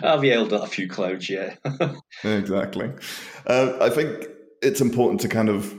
I've 0.04 0.24
yelled 0.24 0.54
at 0.54 0.64
a 0.64 0.68
few 0.68 0.88
clouds, 0.88 1.30
yeah. 1.30 1.56
exactly. 2.24 2.92
Uh, 3.46 3.78
I 3.82 3.90
think 3.90 4.28
it's 4.62 4.82
important 4.82 5.20
to 5.22 5.28
kind 5.28 5.50
of 5.50 5.74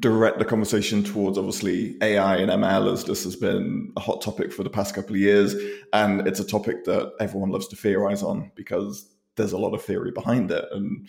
direct 0.00 0.38
the 0.38 0.44
conversation 0.44 1.04
towards 1.04 1.38
obviously 1.38 1.96
AI 2.02 2.36
and 2.36 2.50
ML 2.50 2.92
as 2.92 3.04
this 3.04 3.24
has 3.24 3.36
been 3.36 3.92
a 3.96 4.00
hot 4.00 4.20
topic 4.20 4.52
for 4.52 4.62
the 4.62 4.70
past 4.70 4.94
couple 4.94 5.14
of 5.14 5.20
years. 5.20 5.54
And 5.92 6.26
it's 6.26 6.40
a 6.40 6.46
topic 6.46 6.84
that 6.84 7.12
everyone 7.20 7.50
loves 7.50 7.68
to 7.68 7.76
theorize 7.76 8.22
on 8.22 8.50
because 8.54 9.08
there's 9.36 9.52
a 9.52 9.58
lot 9.58 9.74
of 9.74 9.82
theory 9.82 10.10
behind 10.10 10.50
it. 10.50 10.64
And 10.72 11.08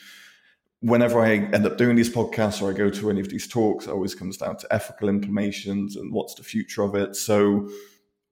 whenever 0.82 1.20
I 1.20 1.36
end 1.36 1.66
up 1.66 1.78
doing 1.78 1.96
these 1.96 2.14
podcasts 2.14 2.62
or 2.62 2.70
I 2.70 2.74
go 2.74 2.90
to 2.90 3.10
any 3.10 3.22
of 3.22 3.30
these 3.30 3.48
talks, 3.48 3.88
it 3.88 3.92
always 3.92 4.16
comes 4.16 4.38
down 4.38 4.58
to 4.58 4.74
ethical 4.74 5.10
implications 5.10 5.96
and 5.96 6.14
what's 6.14 6.36
the 6.36 6.44
future 6.44 6.84
of 6.84 6.96
it. 6.96 7.16
So 7.16 7.70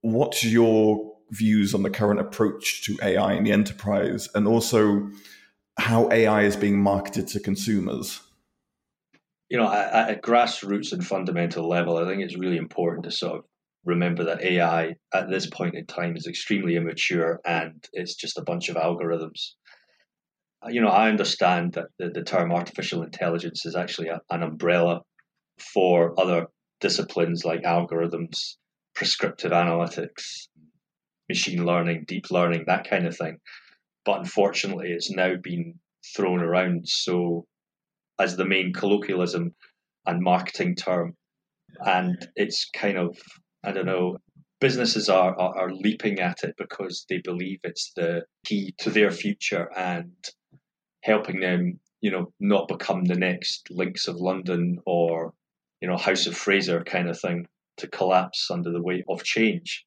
what's 0.06 0.44
your 0.44 1.14
views 1.32 1.74
on 1.74 1.82
the 1.82 1.90
current 1.90 2.20
approach 2.20 2.84
to 2.84 2.96
AI 3.02 3.34
in 3.34 3.44
the 3.44 3.52
enterprise 3.52 4.30
and 4.36 4.48
also 4.48 5.10
how 5.80 6.10
AI 6.12 6.44
is 6.44 6.56
being 6.56 6.80
marketed 6.80 7.28
to 7.30 7.40
consumers? 7.40 8.22
You 9.50 9.58
know, 9.58 9.72
at, 9.72 10.22
grassroots 10.22 10.94
and 10.94 11.06
fundamental 11.06 11.68
level, 11.68 11.98
I 11.98 12.06
think 12.06 12.22
it's 12.22 12.38
really 12.38 12.58
important 12.58 13.06
to 13.06 13.12
sort 13.12 13.40
of 13.40 13.46
remember 13.84 14.26
that 14.26 14.44
AI 14.44 14.96
at 15.12 15.30
this 15.30 15.48
point 15.48 15.76
in 15.76 15.88
time 15.88 16.16
is 16.16 16.28
extremely 16.28 16.76
immature 16.76 17.40
and 17.44 17.84
it's 17.92 18.16
just 18.16 18.38
a 18.38 18.44
bunch 18.44 18.70
of 18.70 18.76
algorithms. 18.76 19.54
Uh, 20.64 20.70
you 20.70 20.82
know, 20.82 20.90
I 20.90 21.10
understand 21.10 21.74
that 21.74 21.88
the, 21.98 22.10
the 22.10 22.24
term 22.24 22.52
artificial 22.52 23.02
intelligence 23.02 23.66
is 23.66 23.76
actually 23.76 24.10
a, 24.10 24.22
an 24.30 24.44
umbrella 24.44 25.02
for 25.58 26.20
other 26.20 26.48
disciplines 26.80 27.44
like 27.44 27.64
algorithms, 27.64 28.56
prescriptive 28.96 29.52
analytics, 29.52 30.48
machine 31.30 31.66
learning, 31.66 32.06
deep 32.08 32.32
learning, 32.32 32.64
that 32.68 32.90
kind 32.90 33.06
of 33.06 33.16
thing. 33.16 33.38
But 34.06 34.20
unfortunately, 34.20 34.92
it's 34.92 35.12
now 35.12 35.36
been 35.42 35.80
thrown 36.16 36.40
around 36.42 36.88
so 36.88 37.46
as 38.20 38.38
the 38.38 38.46
main 38.46 38.72
colloquialism 38.74 39.54
and 40.06 40.22
marketing 40.22 40.76
term. 40.76 41.16
And 41.80 42.28
it's 42.36 42.70
kind 42.76 42.98
of, 42.98 43.18
I 43.64 43.72
don't 43.72 43.86
know, 43.86 44.18
businesses 44.62 45.10
are, 45.10 45.38
are, 45.38 45.58
are 45.58 45.74
leaping 45.74 46.20
at 46.20 46.44
it 46.44 46.56
because 46.58 47.06
they 47.10 47.20
believe 47.24 47.60
it's 47.64 47.92
the 47.96 48.24
key 48.46 48.74
to 48.80 48.90
their 48.90 49.12
future 49.12 49.70
and 49.76 50.14
helping 51.04 51.40
them, 51.40 51.80
you 52.02 52.12
know, 52.12 52.32
not 52.40 52.68
become 52.68 53.04
the 53.04 53.16
next 53.16 53.68
Links 53.70 54.08
of 54.08 54.16
London 54.16 54.78
or, 54.86 55.34
you 55.82 55.90
know, 55.90 55.98
House 55.98 56.28
of 56.28 56.38
Fraser 56.38 56.84
kind 56.84 57.10
of 57.10 57.20
thing 57.20 57.48
to 57.78 57.88
collapse 57.88 58.50
under 58.52 58.72
the 58.72 58.82
weight 58.82 59.06
of 59.10 59.24
change. 59.24 59.86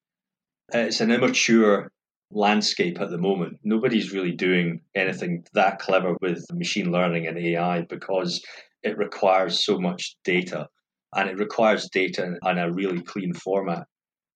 It's 0.72 1.00
an 1.00 1.10
immature 1.10 1.90
landscape 2.30 3.00
at 3.00 3.10
the 3.10 3.18
moment. 3.18 3.58
Nobody's 3.64 4.12
really 4.12 4.32
doing 4.32 4.80
anything 4.94 5.44
that 5.54 5.78
clever 5.78 6.16
with 6.20 6.44
machine 6.52 6.92
learning 6.92 7.26
and 7.26 7.38
AI 7.38 7.82
because 7.82 8.44
it 8.82 8.98
requires 8.98 9.64
so 9.64 9.78
much 9.78 10.16
data 10.24 10.68
and 11.14 11.28
it 11.28 11.38
requires 11.38 11.88
data 11.88 12.36
in 12.44 12.58
a 12.58 12.70
really 12.70 13.00
clean 13.02 13.32
format. 13.32 13.86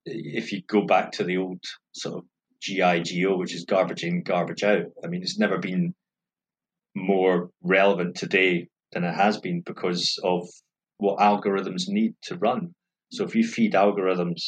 If 0.06 0.52
you 0.52 0.62
go 0.66 0.82
back 0.82 1.12
to 1.12 1.24
the 1.24 1.36
old 1.36 1.62
sort 1.92 2.18
of 2.18 2.24
GIGO, 2.62 3.38
which 3.38 3.54
is 3.54 3.64
garbage 3.64 4.04
in, 4.04 4.22
garbage 4.22 4.64
out, 4.64 4.86
I 5.04 5.08
mean, 5.08 5.22
it's 5.22 5.38
never 5.38 5.58
been 5.58 5.94
more 6.94 7.50
relevant 7.62 8.16
today 8.16 8.68
than 8.92 9.04
it 9.04 9.14
has 9.14 9.38
been 9.38 9.62
because 9.62 10.18
of 10.24 10.48
what 10.98 11.18
algorithms 11.18 11.88
need 11.88 12.14
to 12.22 12.36
run. 12.36 12.74
So 13.12 13.24
if 13.24 13.34
you 13.34 13.46
feed 13.46 13.74
algorithms 13.74 14.40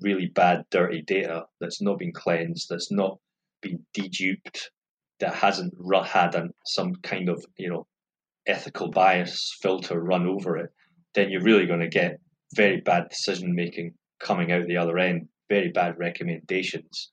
really 0.00 0.26
bad, 0.26 0.64
dirty 0.70 1.00
data 1.00 1.44
that's 1.60 1.80
not 1.80 1.98
been 1.98 2.12
cleansed, 2.12 2.66
that's 2.68 2.92
not 2.92 3.18
been 3.62 3.86
deduped, 3.96 4.68
that 5.20 5.34
hasn't 5.34 5.72
had 6.04 6.36
some 6.66 6.94
kind 6.96 7.30
of 7.30 7.42
you 7.56 7.70
know 7.70 7.86
ethical 8.46 8.90
bias 8.90 9.56
filter 9.62 9.98
run 9.98 10.26
over 10.26 10.58
it, 10.58 10.70
then 11.14 11.30
you're 11.30 11.42
really 11.42 11.64
going 11.64 11.80
to 11.80 11.88
get 11.88 12.20
very 12.54 12.82
bad 12.82 13.08
decision 13.08 13.54
making 13.54 13.94
coming 14.20 14.52
out 14.52 14.66
the 14.66 14.76
other 14.76 14.98
end, 14.98 15.26
very 15.48 15.70
bad 15.70 15.98
recommendations. 15.98 17.12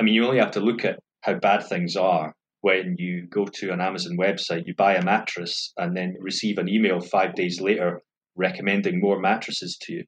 I 0.00 0.02
mean, 0.02 0.14
you 0.14 0.24
only 0.24 0.38
have 0.38 0.52
to 0.52 0.60
look 0.60 0.82
at 0.82 0.98
how 1.20 1.34
bad 1.34 1.66
things 1.66 1.94
are 1.94 2.34
when 2.62 2.96
you 2.98 3.26
go 3.26 3.44
to 3.44 3.70
an 3.70 3.82
Amazon 3.82 4.16
website, 4.16 4.66
you 4.66 4.74
buy 4.74 4.94
a 4.94 5.04
mattress, 5.04 5.74
and 5.76 5.94
then 5.94 6.16
receive 6.20 6.56
an 6.56 6.70
email 6.70 7.00
five 7.00 7.34
days 7.34 7.60
later 7.60 8.00
recommending 8.34 8.98
more 8.98 9.20
mattresses 9.20 9.76
to 9.82 9.92
you. 9.92 10.04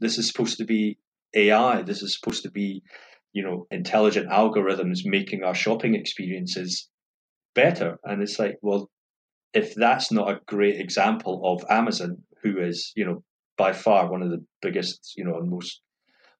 This 0.00 0.18
is 0.18 0.28
supposed 0.28 0.58
to 0.58 0.64
be 0.64 0.98
AI. 1.34 1.82
This 1.82 2.02
is 2.02 2.18
supposed 2.18 2.42
to 2.42 2.50
be, 2.50 2.82
you 3.32 3.42
know, 3.42 3.66
intelligent 3.70 4.28
algorithms 4.28 5.00
making 5.04 5.42
our 5.42 5.54
shopping 5.54 5.94
experiences 5.94 6.88
better. 7.54 7.98
And 8.04 8.22
it's 8.22 8.38
like, 8.38 8.58
well, 8.62 8.90
if 9.52 9.74
that's 9.74 10.10
not 10.10 10.30
a 10.30 10.40
great 10.46 10.80
example 10.80 11.40
of 11.44 11.64
Amazon, 11.70 12.22
who 12.42 12.60
is, 12.60 12.92
you 12.96 13.04
know, 13.04 13.22
by 13.56 13.72
far 13.72 14.10
one 14.10 14.22
of 14.22 14.30
the 14.30 14.44
biggest, 14.60 15.14
you 15.16 15.24
know, 15.24 15.36
and 15.38 15.48
most 15.50 15.80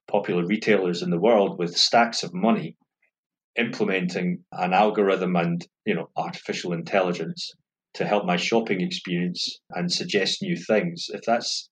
popular 0.08 0.44
retailers 0.44 1.02
in 1.02 1.10
the 1.10 1.20
world 1.20 1.58
with 1.58 1.76
stacks 1.76 2.22
of 2.22 2.34
money, 2.34 2.76
implementing 3.56 4.44
an 4.52 4.72
algorithm 4.72 5.36
and, 5.36 5.66
you 5.86 5.94
know, 5.94 6.10
artificial 6.16 6.72
intelligence 6.72 7.52
to 7.94 8.04
help 8.04 8.26
my 8.26 8.36
shopping 8.36 8.80
experience 8.80 9.60
and 9.70 9.90
suggest 9.90 10.42
new 10.42 10.56
things. 10.56 11.06
If 11.10 11.22
that's 11.22 11.70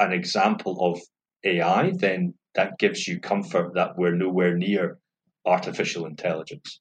an 0.00 0.12
example 0.12 0.76
of 0.80 1.00
AI, 1.44 1.92
then 1.94 2.34
that 2.54 2.78
gives 2.78 3.06
you 3.06 3.20
comfort 3.20 3.74
that 3.74 3.96
we're 3.96 4.14
nowhere 4.14 4.56
near 4.56 4.98
artificial 5.46 6.06
intelligence. 6.06 6.80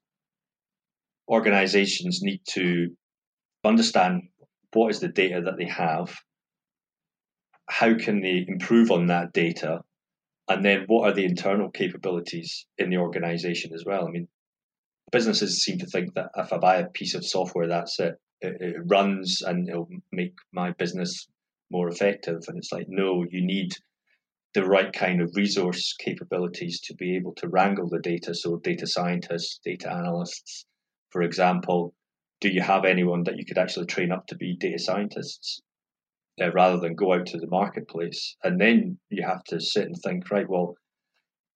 Organizations 1.27 2.21
need 2.21 2.41
to 2.49 2.95
understand 3.63 4.23
what 4.73 4.89
is 4.89 4.99
the 4.99 5.07
data 5.07 5.41
that 5.41 5.57
they 5.57 5.65
have, 5.65 6.15
how 7.67 7.95
can 7.97 8.21
they 8.21 8.45
improve 8.47 8.91
on 8.91 9.07
that 9.07 9.33
data, 9.33 9.81
and 10.47 10.65
then 10.65 10.85
what 10.87 11.07
are 11.07 11.13
the 11.13 11.25
internal 11.25 11.69
capabilities 11.69 12.65
in 12.77 12.89
the 12.89 12.97
organization 12.97 13.71
as 13.73 13.83
well. 13.85 14.07
I 14.07 14.11
mean, 14.11 14.27
businesses 15.11 15.63
seem 15.63 15.77
to 15.79 15.85
think 15.85 16.13
that 16.15 16.29
if 16.35 16.51
I 16.51 16.57
buy 16.57 16.77
a 16.77 16.89
piece 16.89 17.13
of 17.13 17.25
software, 17.25 17.67
that's 17.67 17.99
it. 17.99 18.15
It, 18.41 18.61
it 18.61 18.75
runs 18.85 19.41
and 19.41 19.67
it'll 19.67 19.89
make 20.11 20.33
my 20.51 20.71
business 20.71 21.27
more 21.71 21.89
effective. 21.89 22.43
And 22.47 22.57
it's 22.57 22.71
like, 22.71 22.87
no, 22.87 23.25
you 23.29 23.45
need 23.45 23.73
the 24.53 24.65
right 24.65 24.91
kind 24.91 25.21
of 25.21 25.35
resource 25.35 25.93
capabilities 25.99 26.81
to 26.81 26.95
be 26.95 27.15
able 27.15 27.33
to 27.35 27.47
wrangle 27.47 27.87
the 27.87 27.99
data. 27.99 28.33
So, 28.33 28.57
data 28.57 28.87
scientists, 28.87 29.59
data 29.63 29.91
analysts, 29.91 30.65
for 31.11 31.21
example, 31.21 31.93
do 32.41 32.49
you 32.49 32.61
have 32.61 32.85
anyone 32.85 33.23
that 33.23 33.37
you 33.37 33.45
could 33.45 33.57
actually 33.57 33.85
train 33.85 34.11
up 34.11 34.27
to 34.27 34.35
be 34.35 34.55
data 34.55 34.79
scientists 34.79 35.61
uh, 36.41 36.51
rather 36.51 36.79
than 36.79 36.95
go 36.95 37.13
out 37.13 37.27
to 37.27 37.37
the 37.37 37.47
marketplace? 37.47 38.35
And 38.43 38.59
then 38.59 38.97
you 39.09 39.25
have 39.25 39.43
to 39.45 39.59
sit 39.59 39.85
and 39.85 39.95
think, 40.03 40.31
right, 40.31 40.49
well, 40.49 40.75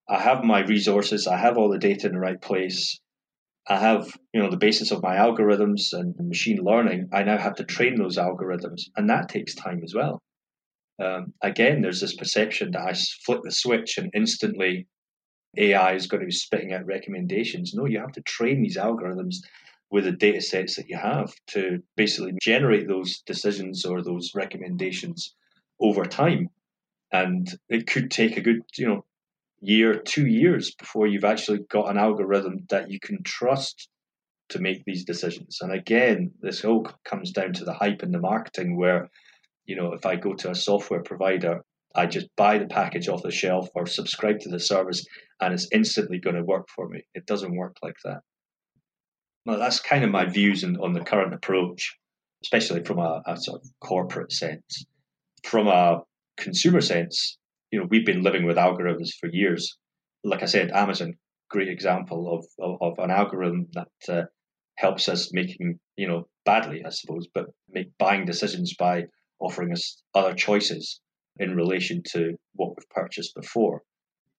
I 0.09 0.19
have 0.19 0.43
my 0.43 0.59
resources, 0.61 1.27
I 1.27 1.37
have 1.37 1.57
all 1.57 1.69
the 1.69 1.79
data 1.79 2.07
in 2.07 2.13
the 2.13 2.19
right 2.19 2.41
place. 2.41 2.99
I 3.67 3.79
have, 3.79 4.11
you 4.33 4.41
know, 4.41 4.49
the 4.49 4.57
basis 4.57 4.91
of 4.91 5.01
my 5.01 5.15
algorithms 5.15 5.93
and 5.93 6.15
machine 6.19 6.59
learning. 6.61 7.09
I 7.13 7.23
now 7.23 7.37
have 7.37 7.55
to 7.55 7.63
train 7.63 7.95
those 7.95 8.17
algorithms, 8.17 8.81
and 8.97 9.09
that 9.09 9.29
takes 9.29 9.55
time 9.55 9.81
as 9.83 9.93
well. 9.93 10.21
Um, 11.01 11.33
again, 11.41 11.81
there's 11.81 12.01
this 12.01 12.15
perception 12.15 12.71
that 12.71 12.81
I 12.81 12.93
flip 13.25 13.41
the 13.43 13.51
switch 13.51 13.97
and 13.97 14.11
instantly 14.13 14.87
AI 15.57 15.93
is 15.93 16.07
going 16.07 16.21
to 16.21 16.27
be 16.27 16.31
spitting 16.31 16.73
out 16.73 16.85
recommendations. 16.85 17.73
No, 17.73 17.85
you 17.85 17.99
have 17.99 18.11
to 18.13 18.21
train 18.21 18.61
these 18.61 18.77
algorithms 18.77 19.35
with 19.91 20.05
the 20.05 20.11
data 20.11 20.41
sets 20.41 20.75
that 20.75 20.89
you 20.89 20.97
have 20.97 21.31
to 21.47 21.81
basically 21.95 22.33
generate 22.41 22.87
those 22.87 23.21
decisions 23.21 23.85
or 23.85 24.01
those 24.01 24.31
recommendations 24.35 25.35
over 25.79 26.03
time. 26.03 26.49
And 27.11 27.47
it 27.69 27.85
could 27.87 28.09
take 28.09 28.35
a 28.35 28.41
good, 28.41 28.61
you 28.77 28.87
know, 28.87 29.05
year, 29.63 29.95
two 29.95 30.27
years 30.27 30.73
before 30.75 31.07
you've 31.07 31.23
actually 31.23 31.59
got 31.69 31.89
an 31.89 31.97
algorithm 31.97 32.65
that 32.69 32.89
you 32.91 32.99
can 32.99 33.23
trust 33.23 33.89
to 34.49 34.59
make 34.59 34.83
these 34.85 35.05
decisions. 35.05 35.59
And 35.61 35.71
again, 35.71 36.31
this 36.41 36.63
all 36.63 36.87
comes 37.05 37.31
down 37.31 37.53
to 37.53 37.65
the 37.65 37.73
hype 37.73 38.03
in 38.03 38.11
the 38.11 38.19
marketing 38.19 38.77
where 38.77 39.09
you 39.65 39.75
know, 39.75 39.93
if 39.93 40.05
I 40.05 40.15
go 40.15 40.33
to 40.33 40.51
a 40.51 40.55
software 40.55 41.03
provider, 41.03 41.61
I 41.95 42.05
just 42.05 42.27
buy 42.35 42.57
the 42.57 42.65
package 42.65 43.07
off 43.07 43.23
the 43.23 43.31
shelf 43.31 43.69
or 43.75 43.85
subscribe 43.85 44.39
to 44.41 44.49
the 44.49 44.59
service 44.59 45.05
and 45.39 45.53
it's 45.53 45.67
instantly 45.71 46.19
going 46.19 46.35
to 46.35 46.43
work 46.43 46.67
for 46.75 46.87
me. 46.89 47.03
It 47.13 47.25
doesn't 47.25 47.55
work 47.55 47.77
like 47.83 47.95
that. 48.03 48.21
Well, 49.45 49.59
that's 49.59 49.79
kind 49.79 50.03
of 50.03 50.09
my 50.09 50.25
views 50.25 50.63
on, 50.63 50.77
on 50.77 50.93
the 50.93 51.03
current 51.03 51.33
approach, 51.33 51.95
especially 52.43 52.83
from 52.83 52.99
a, 52.99 53.21
a 53.25 53.37
sort 53.37 53.61
of 53.61 53.69
corporate 53.81 54.31
sense. 54.31 54.85
From 55.43 55.67
a 55.67 56.01
consumer 56.37 56.81
sense, 56.81 57.37
you 57.73 57.79
know, 57.79 57.87
we've 57.89 58.05
been 58.05 58.21
living 58.21 58.45
with 58.45 58.55
algorithms 58.55 59.09
for 59.19 59.29
years. 59.33 59.79
Like 60.23 60.43
I 60.43 60.45
said, 60.45 60.69
Amazon, 60.69 61.15
great 61.49 61.69
example 61.69 62.31
of, 62.31 62.45
of, 62.63 62.77
of 62.79 63.03
an 63.03 63.09
algorithm 63.09 63.65
that 63.73 64.13
uh, 64.15 64.25
helps 64.77 65.09
us 65.09 65.33
making, 65.33 65.79
you 65.95 66.07
know, 66.07 66.27
badly, 66.45 66.83
I 66.85 66.89
suppose, 66.89 67.25
but 67.33 67.47
make 67.67 67.87
buying 67.97 68.25
decisions 68.25 68.75
by 68.77 69.05
offering 69.39 69.71
us 69.71 70.03
other 70.13 70.35
choices 70.35 71.01
in 71.39 71.55
relation 71.55 72.03
to 72.11 72.35
what 72.53 72.75
we've 72.77 72.89
purchased 72.91 73.33
before. 73.33 73.81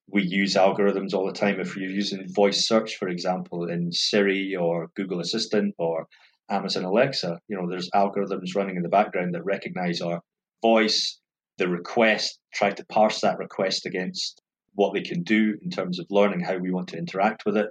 We 0.09 0.23
use 0.23 0.55
algorithms 0.55 1.13
all 1.13 1.27
the 1.27 1.33
time. 1.33 1.59
If 1.59 1.77
you're 1.77 1.91
using 1.91 2.33
voice 2.33 2.69
search, 2.69 2.95
for 2.95 3.09
example, 3.09 3.69
in 3.69 3.91
Siri 3.91 4.55
or 4.55 4.91
Google 4.95 5.19
Assistant 5.19 5.75
or 5.77 6.07
Amazon 6.51 6.85
Alexa, 6.85 7.41
you 7.49 7.57
know, 7.57 7.69
there's 7.69 7.91
algorithms 7.97 8.55
running 8.55 8.77
in 8.77 8.85
the 8.85 8.89
background 8.89 9.35
that 9.35 9.45
recognize 9.45 10.01
our 10.01 10.21
voice, 10.63 11.19
the 11.59 11.69
request, 11.69 12.39
try 12.53 12.71
to 12.71 12.85
parse 12.87 13.21
that 13.21 13.39
request 13.39 13.87
against 13.87 14.41
what 14.75 14.93
they 14.93 15.03
can 15.03 15.23
do 15.23 15.57
in 15.63 15.71
terms 15.71 15.99
of 15.99 16.07
learning 16.11 16.41
how 16.41 16.57
we 16.57 16.71
want 16.71 16.89
to 16.89 16.99
interact 16.99 17.47
with 17.47 17.57
it. 17.57 17.71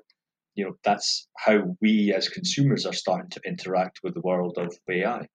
You 0.56 0.66
know, 0.66 0.74
that's 0.84 1.28
how 1.38 1.75
we 1.82 2.13
as 2.13 2.30
consumers 2.30 2.86
are 2.86 2.94
starting 2.94 3.30
to 3.32 3.42
interact 3.46 4.00
with 4.04 4.13
the 4.13 4.22
world 4.22 4.58
of 4.58 4.78
AI. 4.90 5.28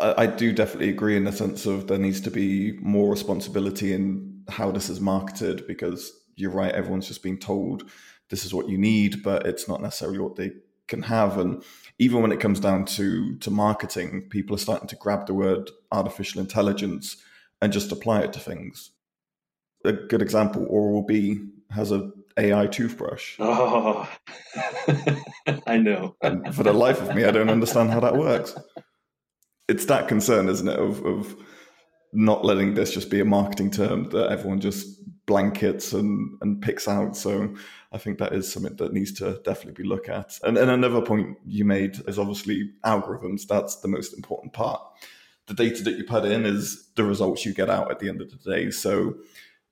I, 0.00 0.26
do 0.26 0.52
definitely 0.52 0.90
agree 0.90 1.16
in 1.16 1.24
the 1.24 1.32
sense 1.32 1.66
of 1.66 1.88
there 1.88 1.98
needs 1.98 2.20
to 2.20 2.30
be 2.30 2.78
more 2.80 3.10
responsibility 3.10 3.92
in 3.92 4.44
how 4.48 4.70
this 4.70 4.88
is 4.88 5.00
marketed 5.00 5.66
because 5.66 6.12
you're 6.36 6.52
right, 6.52 6.72
everyone's 6.72 7.08
just 7.08 7.22
being 7.22 7.38
told 7.38 7.90
this 8.30 8.44
is 8.44 8.54
what 8.54 8.68
you 8.68 8.78
need, 8.78 9.24
but 9.24 9.44
it's 9.44 9.66
not 9.66 9.82
necessarily 9.82 10.20
what 10.20 10.36
they 10.36 10.52
can 10.88 11.02
have. 11.02 11.38
And 11.38 11.62
even 11.98 12.22
when 12.22 12.32
it 12.32 12.40
comes 12.40 12.60
down 12.60 12.84
to 12.86 13.36
to 13.36 13.50
marketing, 13.50 14.28
people 14.30 14.54
are 14.56 14.60
starting 14.60 14.88
to 14.88 14.96
grab 14.96 15.26
the 15.26 15.34
word 15.34 15.70
artificial 15.92 16.40
intelligence 16.40 17.16
and 17.60 17.72
just 17.72 17.92
apply 17.92 18.20
it 18.20 18.32
to 18.32 18.40
things. 18.40 18.90
A 19.84 19.92
good 19.92 20.22
example, 20.22 20.66
Oral 20.68 21.02
B 21.02 21.40
has 21.70 21.92
a 21.92 22.10
AI 22.38 22.66
toothbrush. 22.66 23.36
Oh, 23.38 24.08
I 25.66 25.76
know. 25.78 26.16
and 26.22 26.54
for 26.54 26.62
the 26.62 26.72
life 26.72 27.00
of 27.00 27.14
me, 27.14 27.24
I 27.24 27.30
don't 27.30 27.50
understand 27.50 27.90
how 27.90 28.00
that 28.00 28.16
works. 28.16 28.54
It's 29.68 29.84
that 29.86 30.08
concern, 30.08 30.48
isn't 30.48 30.68
it, 30.68 30.78
of, 30.78 31.04
of 31.04 31.36
not 32.12 32.44
letting 32.44 32.74
this 32.74 32.92
just 32.92 33.10
be 33.10 33.20
a 33.20 33.24
marketing 33.24 33.70
term 33.70 34.08
that 34.10 34.30
everyone 34.30 34.60
just 34.60 34.98
blankets 35.26 35.92
and, 35.92 36.38
and 36.40 36.60
picks 36.62 36.88
out. 36.88 37.16
So 37.16 37.54
I 37.92 37.98
think 37.98 38.18
that 38.18 38.32
is 38.32 38.50
something 38.50 38.76
that 38.76 38.92
needs 38.92 39.12
to 39.14 39.40
definitely 39.44 39.82
be 39.82 39.88
looked 39.88 40.08
at. 40.08 40.38
And, 40.42 40.56
and 40.56 40.70
another 40.70 41.02
point 41.02 41.36
you 41.46 41.64
made 41.64 42.00
is 42.08 42.18
obviously 42.18 42.70
algorithms. 42.84 43.46
That's 43.46 43.76
the 43.76 43.88
most 43.88 44.14
important 44.14 44.54
part. 44.54 44.80
The 45.46 45.54
data 45.54 45.82
that 45.84 45.98
you 45.98 46.04
put 46.04 46.24
in 46.24 46.44
is 46.44 46.88
the 46.96 47.04
results 47.04 47.44
you 47.44 47.54
get 47.54 47.70
out 47.70 47.90
at 47.90 47.98
the 48.00 48.08
end 48.08 48.20
of 48.20 48.30
the 48.30 48.50
day. 48.50 48.70
So 48.70 49.14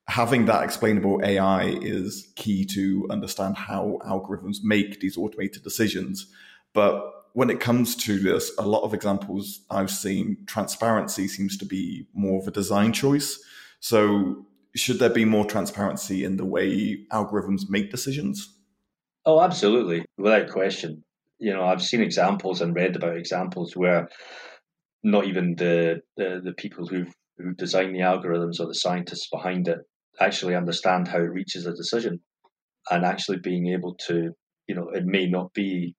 having 0.09 0.45
that 0.47 0.63
explainable 0.63 1.21
AI 1.25 1.65
is 1.65 2.33
key 2.37 2.65
to 2.67 3.07
understand 3.11 3.57
how 3.57 3.99
algorithms 4.07 4.59
make 4.63 5.01
these 5.01 5.17
automated 5.17 5.63
decisions. 5.63 6.27
But 6.73 7.16
when 7.37 7.51
it 7.51 7.61
comes 7.61 7.95
to 7.95 8.19
this, 8.19 8.51
a 8.57 8.67
lot 8.67 8.83
of 8.83 8.95
examples 8.95 9.61
I've 9.71 9.91
seen, 9.91 10.39
transparency 10.47 11.29
seems 11.29 11.59
to 11.59 11.67
be 11.67 12.07
more 12.15 12.41
of 12.41 12.49
a 12.49 12.51
design 12.51 12.95
choice. 12.95 13.39
So, 13.79 14.47
should 14.75 14.99
there 14.99 15.11
be 15.11 15.27
more 15.27 15.45
transparency 15.45 16.25
in 16.25 16.39
the 16.39 16.47
way 16.47 17.05
algorithms 17.13 17.69
make 17.69 17.91
decisions? 17.91 18.59
Oh, 19.27 19.43
absolutely, 19.43 20.07
without 20.17 20.49
question. 20.49 21.05
You 21.39 21.53
know, 21.53 21.67
I've 21.67 21.83
seen 21.83 22.01
examples 22.01 22.63
and 22.63 22.75
read 22.75 22.97
about 22.97 23.19
examples 23.19 23.77
where 23.77 24.09
not 25.03 25.27
even 25.27 25.57
the 25.57 26.01
the, 26.17 26.41
the 26.43 26.55
people 26.55 26.87
who 26.87 27.05
who 27.37 27.53
design 27.53 27.93
the 27.93 27.99
algorithms 27.99 28.61
or 28.61 28.67
the 28.67 28.75
scientists 28.75 29.29
behind 29.31 29.69
it 29.69 29.81
actually 30.19 30.55
understand 30.55 31.07
how 31.07 31.19
it 31.19 31.37
reaches 31.39 31.67
a 31.67 31.75
decision 31.75 32.19
and 32.91 33.05
actually 33.05 33.41
being 33.41 33.67
able 33.67 33.95
to 34.07 34.31
you 34.67 34.75
know 34.75 34.89
it 34.89 35.05
may 35.05 35.27
not 35.27 35.53
be 35.53 35.95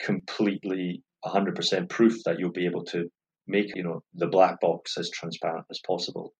completely 0.00 1.02
100% 1.24 1.88
proof 1.88 2.22
that 2.24 2.38
you'll 2.38 2.52
be 2.52 2.66
able 2.66 2.84
to 2.84 3.10
make 3.46 3.74
you 3.74 3.82
know 3.82 4.02
the 4.14 4.26
black 4.26 4.60
box 4.60 4.96
as 4.98 5.10
transparent 5.10 5.64
as 5.70 5.80
possible. 5.86 6.34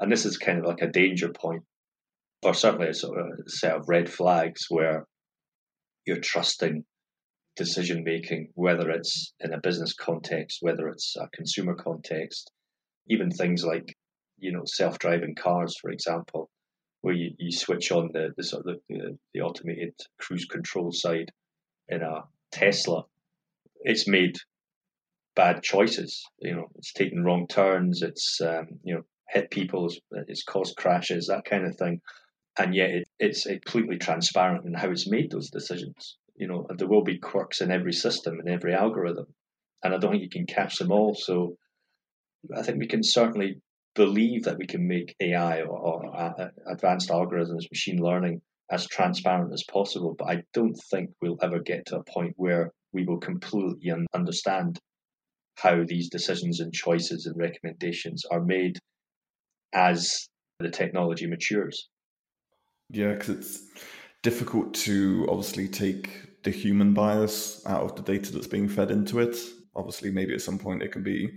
And 0.00 0.10
this 0.10 0.24
is 0.24 0.38
kind 0.38 0.58
of 0.58 0.64
like 0.64 0.82
a 0.82 0.90
danger 0.90 1.30
point 1.30 1.62
or 2.42 2.54
certainly 2.54 2.88
a 2.88 2.94
sort 2.94 3.18
of 3.18 3.26
set 3.46 3.76
of 3.76 3.88
red 3.88 4.10
flags 4.10 4.66
where 4.68 5.06
you're 6.06 6.20
trusting 6.20 6.84
decision 7.56 8.02
making 8.02 8.48
whether 8.54 8.90
it's 8.90 9.34
in 9.40 9.52
a 9.52 9.60
business 9.60 9.92
context 9.92 10.58
whether 10.62 10.88
it's 10.88 11.14
a 11.16 11.28
consumer 11.36 11.74
context 11.74 12.50
even 13.08 13.30
things 13.30 13.64
like 13.64 13.94
you 14.38 14.52
know 14.52 14.62
self-driving 14.64 15.34
cars, 15.34 15.76
for 15.80 15.90
example, 15.90 16.50
where 17.00 17.14
you, 17.14 17.30
you 17.38 17.52
switch 17.52 17.90
on 17.92 18.10
the, 18.12 18.30
the 18.36 18.44
sort 18.44 18.66
of 18.66 18.76
the, 18.88 19.16
the 19.34 19.40
automated 19.40 19.94
cruise 20.18 20.44
control 20.44 20.92
side 20.92 21.30
in 21.88 22.02
a 22.02 22.22
Tesla, 22.52 23.04
it's 23.80 24.06
made 24.06 24.36
bad 25.34 25.62
choices. 25.62 26.22
You 26.38 26.54
know, 26.54 26.68
it's 26.76 26.92
taken 26.92 27.24
wrong 27.24 27.46
turns. 27.48 28.02
It's 28.02 28.40
um, 28.40 28.68
you 28.84 28.94
know 28.94 29.02
hit 29.28 29.50
people. 29.50 29.90
It's, 30.28 30.44
caused 30.44 30.76
crashes, 30.76 31.26
that 31.26 31.44
kind 31.44 31.66
of 31.66 31.76
thing. 31.76 32.00
And 32.58 32.74
yet, 32.74 32.90
it, 32.90 33.08
it's 33.18 33.44
completely 33.44 33.96
transparent 33.96 34.66
in 34.66 34.74
how 34.74 34.90
it's 34.90 35.08
made 35.08 35.30
those 35.30 35.50
decisions. 35.50 36.18
You 36.36 36.48
know, 36.48 36.66
there 36.76 36.88
will 36.88 37.02
be 37.02 37.18
quirks 37.18 37.62
in 37.62 37.70
every 37.70 37.94
system 37.94 38.38
and 38.38 38.48
every 38.48 38.74
algorithm, 38.74 39.26
and 39.82 39.94
I 39.94 39.98
don't 39.98 40.12
think 40.12 40.22
you 40.22 40.28
can 40.28 40.46
catch 40.46 40.76
them 40.76 40.92
all. 40.92 41.14
So, 41.14 41.56
I 42.54 42.62
think 42.62 42.78
we 42.78 42.86
can 42.86 43.02
certainly 43.02 43.60
believe 43.94 44.44
that 44.44 44.58
we 44.58 44.66
can 44.66 44.86
make 44.86 45.14
AI 45.20 45.62
or, 45.62 45.78
or 45.78 46.16
uh, 46.16 46.48
advanced 46.70 47.10
algorithms, 47.10 47.70
machine 47.70 48.02
learning, 48.02 48.42
as 48.70 48.86
transparent 48.86 49.52
as 49.52 49.64
possible. 49.64 50.14
But 50.18 50.28
I 50.28 50.42
don't 50.52 50.78
think 50.90 51.10
we'll 51.20 51.38
ever 51.42 51.60
get 51.60 51.86
to 51.86 51.96
a 51.96 52.04
point 52.04 52.34
where 52.36 52.70
we 52.92 53.04
will 53.04 53.18
completely 53.18 53.90
un- 53.90 54.06
understand 54.14 54.78
how 55.56 55.84
these 55.86 56.08
decisions 56.08 56.60
and 56.60 56.72
choices 56.72 57.26
and 57.26 57.36
recommendations 57.36 58.24
are 58.30 58.42
made 58.42 58.78
as 59.72 60.26
the 60.58 60.70
technology 60.70 61.26
matures. 61.26 61.88
Yeah, 62.90 63.12
because 63.12 63.30
it's 63.30 63.62
difficult 64.22 64.74
to 64.74 65.26
obviously 65.28 65.68
take 65.68 66.42
the 66.42 66.50
human 66.50 66.94
bias 66.94 67.64
out 67.66 67.82
of 67.82 67.96
the 67.96 68.02
data 68.02 68.32
that's 68.32 68.46
being 68.46 68.68
fed 68.68 68.90
into 68.90 69.20
it. 69.20 69.36
Obviously, 69.74 70.10
maybe 70.10 70.34
at 70.34 70.42
some 70.42 70.58
point 70.58 70.82
it 70.82 70.92
can 70.92 71.02
be 71.02 71.30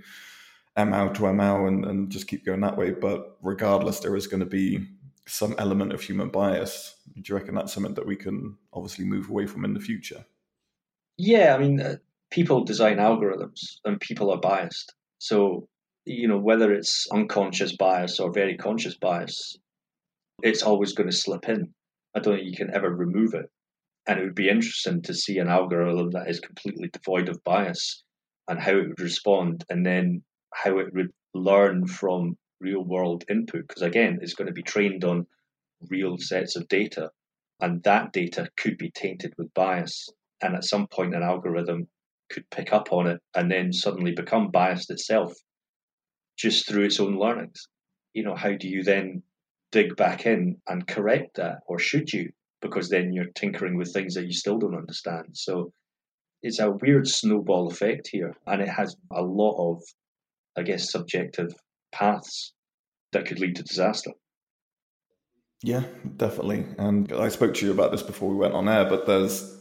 ML 0.77 1.13
to 1.15 1.21
ML 1.21 1.67
and, 1.67 1.85
and 1.85 2.09
just 2.09 2.27
keep 2.27 2.45
going 2.45 2.61
that 2.61 2.77
way. 2.77 2.91
But 2.91 3.37
regardless, 3.41 3.99
there 3.99 4.15
is 4.15 4.27
going 4.27 4.41
to 4.41 4.45
be 4.45 4.85
some 5.27 5.55
element 5.57 5.93
of 5.93 6.01
human 6.01 6.29
bias. 6.29 6.95
Do 7.15 7.21
you 7.25 7.35
reckon 7.35 7.55
that's 7.55 7.73
something 7.73 7.95
that 7.95 8.05
we 8.05 8.15
can 8.15 8.57
obviously 8.73 9.05
move 9.05 9.29
away 9.29 9.45
from 9.47 9.65
in 9.65 9.73
the 9.73 9.79
future? 9.79 10.25
Yeah, 11.17 11.55
I 11.55 11.57
mean, 11.57 11.79
uh, 11.79 11.95
people 12.29 12.63
design 12.63 12.97
algorithms 12.97 13.79
and 13.85 13.99
people 13.99 14.31
are 14.31 14.39
biased. 14.39 14.93
So, 15.19 15.67
you 16.05 16.27
know, 16.27 16.37
whether 16.37 16.71
it's 16.73 17.07
unconscious 17.11 17.75
bias 17.75 18.19
or 18.19 18.31
very 18.31 18.57
conscious 18.57 18.97
bias, 18.97 19.57
it's 20.43 20.61
always 20.61 20.93
going 20.93 21.09
to 21.09 21.15
slip 21.15 21.47
in. 21.49 21.73
I 22.15 22.19
don't 22.19 22.35
think 22.35 22.49
you 22.49 22.57
can 22.57 22.73
ever 22.75 22.93
remove 22.93 23.33
it. 23.33 23.49
And 24.07 24.19
it 24.19 24.23
would 24.23 24.35
be 24.35 24.49
interesting 24.49 25.01
to 25.03 25.13
see 25.13 25.39
an 25.39 25.47
algorithm 25.47 26.11
that 26.11 26.29
is 26.29 26.39
completely 26.39 26.89
devoid 26.89 27.29
of 27.29 27.43
bias 27.43 28.03
and 28.47 28.59
how 28.59 28.73
it 28.73 28.87
would 28.89 28.99
respond. 28.99 29.63
And 29.69 29.85
then 29.85 30.23
how 30.53 30.77
it 30.77 30.93
would 30.93 31.11
learn 31.33 31.87
from 31.87 32.37
real 32.59 32.83
world 32.83 33.23
input 33.29 33.67
because 33.67 33.81
again 33.81 34.19
it's 34.21 34.33
going 34.33 34.47
to 34.47 34.53
be 34.53 34.63
trained 34.63 35.03
on 35.03 35.25
real 35.89 36.17
sets 36.17 36.55
of 36.55 36.67
data 36.67 37.09
and 37.61 37.83
that 37.83 38.11
data 38.13 38.49
could 38.57 38.77
be 38.77 38.91
tainted 38.91 39.33
with 39.37 39.53
bias 39.53 40.09
and 40.41 40.55
at 40.55 40.63
some 40.63 40.87
point 40.87 41.15
an 41.15 41.23
algorithm 41.23 41.87
could 42.29 42.49
pick 42.49 42.73
up 42.73 42.91
on 42.91 43.07
it 43.07 43.21
and 43.35 43.51
then 43.51 43.71
suddenly 43.71 44.11
become 44.11 44.51
biased 44.51 44.89
itself 44.89 45.33
just 46.37 46.67
through 46.67 46.83
its 46.83 46.99
own 46.99 47.17
learnings. 47.17 47.67
You 48.13 48.23
know 48.23 48.35
how 48.35 48.53
do 48.53 48.67
you 48.67 48.83
then 48.83 49.23
dig 49.71 49.95
back 49.95 50.25
in 50.25 50.57
and 50.67 50.87
correct 50.87 51.35
that 51.37 51.59
or 51.67 51.79
should 51.79 52.11
you? 52.11 52.31
Because 52.61 52.89
then 52.89 53.13
you're 53.13 53.31
tinkering 53.35 53.77
with 53.77 53.93
things 53.93 54.15
that 54.15 54.25
you 54.25 54.33
still 54.33 54.57
don't 54.57 54.75
understand. 54.75 55.29
So 55.33 55.71
it's 56.41 56.59
a 56.59 56.71
weird 56.71 57.07
snowball 57.07 57.67
effect 57.69 58.07
here 58.07 58.35
and 58.47 58.61
it 58.61 58.69
has 58.69 58.95
a 59.11 59.21
lot 59.21 59.55
of 59.57 59.83
I 60.57 60.63
guess, 60.63 60.89
subjective 60.89 61.53
paths 61.97 62.53
that 63.11 63.25
could 63.25 63.39
lead 63.39 63.55
to 63.55 63.63
disaster. 63.63 64.11
Yeah, 65.63 65.83
definitely. 66.17 66.65
And 66.77 67.11
I 67.13 67.29
spoke 67.29 67.53
to 67.55 67.65
you 67.65 67.71
about 67.71 67.91
this 67.91 68.03
before 68.03 68.29
we 68.29 68.35
went 68.35 68.53
on 68.53 68.69
air, 68.69 68.85
but 68.85 69.05
there's 69.05 69.51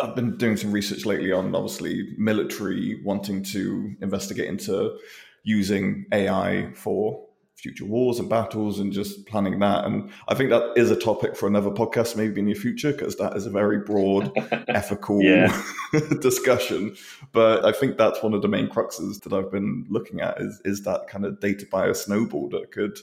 I've 0.00 0.16
been 0.16 0.38
doing 0.38 0.56
some 0.56 0.72
research 0.72 1.04
lately 1.04 1.32
on 1.32 1.54
obviously 1.54 2.14
military 2.16 3.02
wanting 3.04 3.42
to 3.44 3.94
investigate 4.00 4.48
into 4.48 4.96
using 5.42 6.06
AI 6.12 6.72
for 6.74 7.26
future 7.62 7.84
wars 7.84 8.18
and 8.18 8.28
battles 8.28 8.80
and 8.80 8.92
just 8.92 9.24
planning 9.26 9.60
that. 9.60 9.84
And 9.84 10.10
I 10.26 10.34
think 10.34 10.50
that 10.50 10.72
is 10.76 10.90
a 10.90 10.98
topic 10.98 11.36
for 11.36 11.46
another 11.46 11.70
podcast, 11.70 12.16
maybe 12.16 12.40
in 12.40 12.46
the 12.46 12.54
future, 12.54 12.90
because 12.90 13.16
that 13.16 13.36
is 13.36 13.46
a 13.46 13.50
very 13.50 13.78
broad, 13.78 14.32
ethical 14.68 15.20
discussion. 16.20 16.96
But 17.30 17.64
I 17.64 17.70
think 17.70 17.96
that's 17.96 18.22
one 18.22 18.34
of 18.34 18.42
the 18.42 18.48
main 18.48 18.68
cruxes 18.68 19.22
that 19.22 19.32
I've 19.32 19.52
been 19.52 19.86
looking 19.88 20.20
at 20.20 20.40
is 20.40 20.60
is 20.64 20.82
that 20.82 21.06
kind 21.06 21.24
of 21.24 21.38
data 21.38 21.64
bias 21.70 22.04
snowball 22.04 22.48
that 22.48 22.72
could 22.72 22.98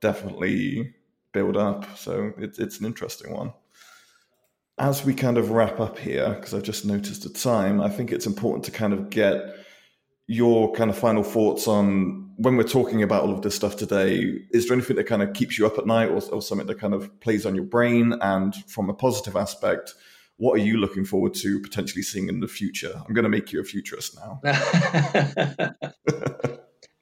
definitely 0.00 0.94
build 1.32 1.56
up. 1.56 1.96
So 1.96 2.32
it's 2.36 2.58
it's 2.58 2.80
an 2.80 2.86
interesting 2.86 3.32
one. 3.32 3.54
As 4.76 5.04
we 5.04 5.14
kind 5.14 5.38
of 5.38 5.50
wrap 5.50 5.80
up 5.80 5.98
here, 5.98 6.34
because 6.34 6.52
I've 6.52 6.64
just 6.64 6.84
noticed 6.84 7.22
the 7.22 7.30
time, 7.30 7.80
I 7.80 7.88
think 7.88 8.12
it's 8.12 8.26
important 8.26 8.64
to 8.64 8.70
kind 8.70 8.92
of 8.92 9.08
get 9.08 9.56
your 10.26 10.72
kind 10.72 10.90
of 10.90 10.96
final 10.96 11.22
thoughts 11.22 11.68
on 11.68 12.30
when 12.36 12.56
we're 12.56 12.64
talking 12.64 13.02
about 13.02 13.22
all 13.22 13.32
of 13.32 13.42
this 13.42 13.54
stuff 13.54 13.76
today. 13.76 14.38
Is 14.50 14.66
there 14.66 14.76
anything 14.76 14.96
that 14.96 15.04
kind 15.04 15.22
of 15.22 15.32
keeps 15.34 15.58
you 15.58 15.66
up 15.66 15.78
at 15.78 15.86
night 15.86 16.08
or, 16.08 16.22
or 16.32 16.42
something 16.42 16.66
that 16.66 16.80
kind 16.80 16.94
of 16.94 17.20
plays 17.20 17.46
on 17.46 17.54
your 17.54 17.64
brain? 17.64 18.14
And 18.20 18.54
from 18.66 18.88
a 18.88 18.94
positive 18.94 19.36
aspect, 19.36 19.94
what 20.36 20.54
are 20.54 20.64
you 20.64 20.78
looking 20.78 21.04
forward 21.04 21.34
to 21.34 21.60
potentially 21.60 22.02
seeing 22.02 22.28
in 22.28 22.40
the 22.40 22.48
future? 22.48 22.92
I'm 23.06 23.14
going 23.14 23.24
to 23.24 23.28
make 23.28 23.52
you 23.52 23.60
a 23.60 23.64
futurist 23.64 24.16
now. 24.16 24.40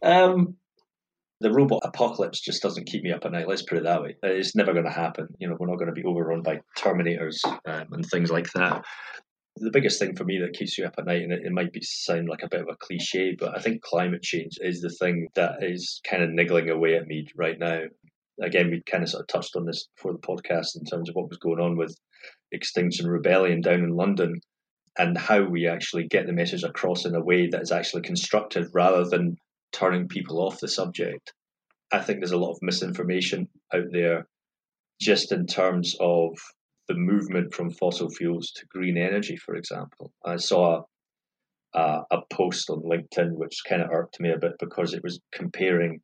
um, 0.02 0.56
the 1.40 1.52
robot 1.52 1.80
apocalypse 1.84 2.40
just 2.40 2.62
doesn't 2.62 2.86
keep 2.86 3.02
me 3.02 3.12
up 3.12 3.24
at 3.24 3.32
night. 3.32 3.48
Let's 3.48 3.62
put 3.62 3.78
it 3.78 3.84
that 3.84 4.02
way. 4.02 4.16
It's 4.22 4.54
never 4.54 4.72
going 4.72 4.84
to 4.84 4.90
happen. 4.90 5.28
You 5.38 5.48
know, 5.48 5.56
we're 5.58 5.68
not 5.68 5.78
going 5.78 5.88
to 5.88 5.94
be 5.94 6.04
overrun 6.04 6.42
by 6.42 6.60
terminators 6.76 7.38
um, 7.44 7.86
and 7.92 8.04
things 8.04 8.30
like 8.30 8.52
that 8.52 8.84
the 9.56 9.70
biggest 9.70 9.98
thing 9.98 10.16
for 10.16 10.24
me 10.24 10.38
that 10.38 10.54
keeps 10.54 10.78
you 10.78 10.84
up 10.84 10.94
at 10.98 11.06
night, 11.06 11.22
and 11.22 11.32
it, 11.32 11.44
it, 11.44 11.52
might 11.52 11.72
be 11.72 11.82
sound 11.82 12.28
like 12.28 12.42
a 12.42 12.48
bit 12.48 12.62
of 12.62 12.68
a 12.68 12.76
cliche, 12.76 13.36
but 13.38 13.56
I 13.56 13.60
think 13.60 13.82
climate 13.82 14.22
change 14.22 14.58
is 14.60 14.80
the 14.80 14.90
thing 14.90 15.28
that 15.34 15.62
is 15.62 16.00
kind 16.08 16.22
of 16.22 16.30
niggling 16.30 16.70
away 16.70 16.96
at 16.96 17.06
me 17.06 17.26
right 17.36 17.58
now. 17.58 17.82
Again, 18.42 18.70
we 18.70 18.82
kind 18.90 19.02
of 19.02 19.10
sort 19.10 19.22
of 19.22 19.28
touched 19.28 19.56
on 19.56 19.66
this 19.66 19.88
before 19.96 20.12
the 20.12 20.18
podcast 20.18 20.76
in 20.76 20.84
terms 20.84 21.08
of 21.08 21.14
what 21.14 21.28
was 21.28 21.38
going 21.38 21.60
on 21.60 21.76
with 21.76 21.94
Extinction 22.50 23.06
Rebellion 23.08 23.60
down 23.60 23.84
in 23.84 23.94
London 23.94 24.40
and 24.98 25.16
how 25.16 25.42
we 25.42 25.66
actually 25.66 26.06
get 26.06 26.26
the 26.26 26.32
message 26.32 26.64
across 26.64 27.04
in 27.04 27.14
a 27.14 27.22
way 27.22 27.48
that 27.48 27.62
is 27.62 27.72
actually 27.72 28.02
constructive 28.02 28.68
rather 28.74 29.04
than 29.04 29.36
turning 29.72 30.08
people 30.08 30.38
off 30.38 30.60
the 30.60 30.68
subject. 30.68 31.32
I 31.92 32.00
think 32.00 32.20
there's 32.20 32.32
a 32.32 32.38
lot 32.38 32.52
of 32.52 32.58
misinformation 32.62 33.48
out 33.72 33.86
there 33.90 34.26
just 35.00 35.32
in 35.32 35.46
terms 35.46 35.96
of 36.00 36.38
the 36.88 36.94
movement 36.94 37.54
from 37.54 37.70
fossil 37.70 38.10
fuels 38.10 38.50
to 38.52 38.66
green 38.66 38.96
energy, 38.96 39.36
for 39.36 39.54
example. 39.54 40.12
I 40.24 40.36
saw 40.36 40.82
a, 41.74 41.78
a, 41.78 42.02
a 42.10 42.18
post 42.30 42.70
on 42.70 42.82
LinkedIn 42.82 43.32
which 43.34 43.62
kind 43.68 43.82
of 43.82 43.90
irked 43.90 44.20
me 44.20 44.30
a 44.30 44.38
bit 44.38 44.52
because 44.58 44.92
it 44.94 45.02
was 45.02 45.20
comparing 45.32 46.00